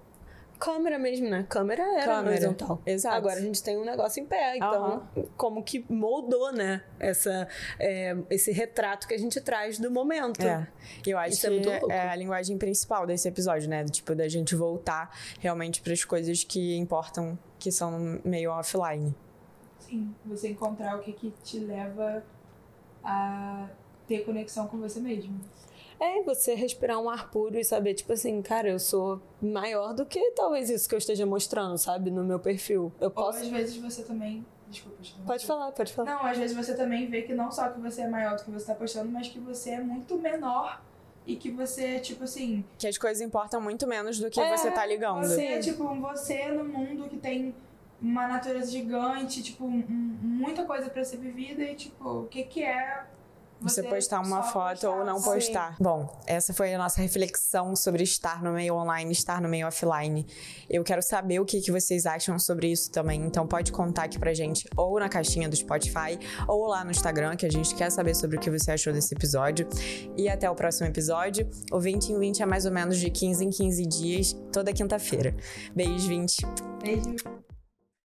Câmera 0.59 0.97
mesmo, 0.97 1.29
né? 1.29 1.45
Câmera 1.47 1.83
era 1.83 2.05
Câmera, 2.05 2.29
horizontal. 2.31 2.81
exato. 2.85 3.15
Agora 3.15 3.35
a 3.35 3.41
gente 3.41 3.61
tem 3.61 3.77
um 3.77 3.85
negócio 3.85 4.21
em 4.21 4.25
pé. 4.25 4.57
Então, 4.57 5.07
como 5.35 5.63
que 5.63 5.85
moldou, 5.87 6.51
né? 6.51 6.83
Essa, 6.99 7.47
é, 7.79 8.15
esse 8.29 8.51
retrato 8.51 9.07
que 9.07 9.13
a 9.13 9.17
gente 9.19 9.39
traz 9.39 9.77
do 9.77 9.91
momento. 9.91 10.41
É. 10.41 10.67
E 11.05 11.09
eu 11.11 11.17
acho 11.17 11.33
Isso 11.33 11.45
é 11.45 11.49
que 11.49 11.55
muito 11.55 11.69
louco. 11.69 11.91
é 11.91 12.09
a 12.09 12.15
linguagem 12.15 12.57
principal 12.57 13.05
desse 13.05 13.27
episódio, 13.27 13.69
né? 13.69 13.85
Tipo, 13.85 14.15
da 14.15 14.27
gente 14.27 14.55
voltar 14.55 15.15
realmente 15.39 15.81
para 15.81 15.93
as 15.93 16.03
coisas 16.03 16.43
que 16.43 16.75
importam, 16.75 17.37
que 17.59 17.71
são 17.71 18.19
meio 18.25 18.51
offline. 18.51 19.15
Sim, 19.79 20.13
você 20.25 20.49
encontrar 20.49 20.97
o 20.97 20.99
que, 20.99 21.13
que 21.13 21.31
te 21.43 21.59
leva 21.59 22.23
a 23.03 23.67
ter 24.07 24.25
conexão 24.25 24.67
com 24.67 24.77
você 24.77 24.99
mesmo. 24.99 25.39
É, 25.99 26.21
você 26.23 26.53
respirar 26.53 26.99
um 26.99 27.09
ar 27.09 27.29
puro 27.31 27.57
e 27.57 27.63
saber, 27.63 27.93
tipo 27.93 28.13
assim, 28.13 28.41
cara, 28.41 28.69
eu 28.69 28.79
sou 28.79 29.21
maior 29.41 29.93
do 29.93 30.05
que 30.05 30.31
talvez 30.31 30.69
isso 30.69 30.87
que 30.87 30.93
eu 30.93 30.99
esteja 30.99 31.25
mostrando, 31.25 31.77
sabe? 31.77 32.11
No 32.11 32.23
meu 32.23 32.39
perfil. 32.39 32.91
Eu 32.99 33.07
Ou 33.07 33.11
posso. 33.11 33.39
às 33.39 33.47
vezes 33.47 33.77
você 33.77 34.03
também. 34.03 34.45
Desculpa, 34.69 34.97
Pode 35.25 35.45
falar, 35.45 35.71
pode 35.71 35.93
falar. 35.93 36.11
Não, 36.11 36.25
às 36.25 36.37
vezes 36.37 36.55
você 36.55 36.75
também 36.75 37.09
vê 37.09 37.21
que 37.21 37.33
não 37.33 37.49
só 37.49 37.69
que 37.69 37.79
você 37.79 38.01
é 38.01 38.07
maior 38.07 38.35
do 38.35 38.43
que 38.43 38.51
você 38.51 38.65
tá 38.65 38.75
postando, 38.75 39.09
mas 39.09 39.29
que 39.29 39.39
você 39.39 39.71
é 39.71 39.79
muito 39.79 40.17
menor 40.17 40.81
e 41.25 41.35
que 41.35 41.49
você, 41.49 41.99
tipo 41.99 42.25
assim. 42.25 42.65
Que 42.77 42.87
as 42.87 42.97
coisas 42.97 43.21
importam 43.21 43.61
muito 43.61 43.87
menos 43.87 44.19
do 44.19 44.29
que 44.29 44.39
É, 44.39 44.55
você 44.55 44.69
tá 44.69 44.85
ligando. 44.85 45.25
Você 45.25 45.45
é 45.45 45.59
tipo 45.59 45.83
você 45.95 46.49
no 46.49 46.65
mundo 46.65 47.07
que 47.09 47.17
tem 47.17 47.55
uma 48.01 48.27
natureza 48.27 48.71
gigante, 48.71 49.41
tipo, 49.41 49.67
muita 49.67 50.65
coisa 50.65 50.89
pra 50.89 51.03
ser 51.03 51.17
vivida 51.17 51.63
e, 51.63 51.75
tipo, 51.75 52.07
o 52.07 52.27
que 52.27 52.43
que 52.43 52.63
é 52.63 53.05
Você 53.61 53.83
postar 53.83 54.21
uma 54.21 54.43
foto 54.43 54.81
postar, 54.81 54.89
ou 54.89 55.05
não 55.05 55.21
postar. 55.21 55.75
Bom, 55.79 56.21
essa 56.25 56.53
foi 56.53 56.73
a 56.73 56.77
nossa 56.77 57.01
reflexão 57.01 57.75
sobre 57.75 58.03
estar 58.03 58.43
no 58.43 58.53
meio 58.53 58.75
online, 58.75 59.11
estar 59.11 59.41
no 59.41 59.49
meio 59.49 59.67
offline. 59.67 60.25
Eu 60.69 60.83
quero 60.83 61.01
saber 61.01 61.39
o 61.39 61.45
que, 61.45 61.59
que 61.61 61.71
vocês 61.71 62.05
acham 62.05 62.37
sobre 62.37 62.71
isso 62.71 62.91
também. 62.91 63.21
Então 63.21 63.47
pode 63.47 63.71
contar 63.71 64.03
aqui 64.03 64.19
pra 64.19 64.33
gente, 64.33 64.67
ou 64.75 64.99
na 64.99 65.09
caixinha 65.09 65.49
do 65.49 65.55
Spotify, 65.55 66.19
ou 66.47 66.67
lá 66.67 66.83
no 66.83 66.91
Instagram, 66.91 67.35
que 67.35 67.45
a 67.45 67.51
gente 67.51 67.73
quer 67.75 67.89
saber 67.89 68.15
sobre 68.15 68.37
o 68.37 68.39
que 68.39 68.49
você 68.49 68.71
achou 68.71 68.93
desse 68.93 69.13
episódio. 69.13 69.67
E 70.15 70.29
até 70.29 70.49
o 70.49 70.55
próximo 70.55 70.87
episódio. 70.87 71.49
O 71.71 71.79
20 71.79 72.09
em 72.09 72.19
20 72.19 72.43
é 72.43 72.45
mais 72.45 72.65
ou 72.65 72.71
menos 72.71 72.97
de 72.97 73.09
15 73.09 73.45
em 73.45 73.49
15 73.49 73.85
dias, 73.85 74.35
toda 74.51 74.71
quinta-feira. 74.73 75.35
Beijo, 75.75 76.07
20. 76.07 76.45
Beijo. 76.81 77.46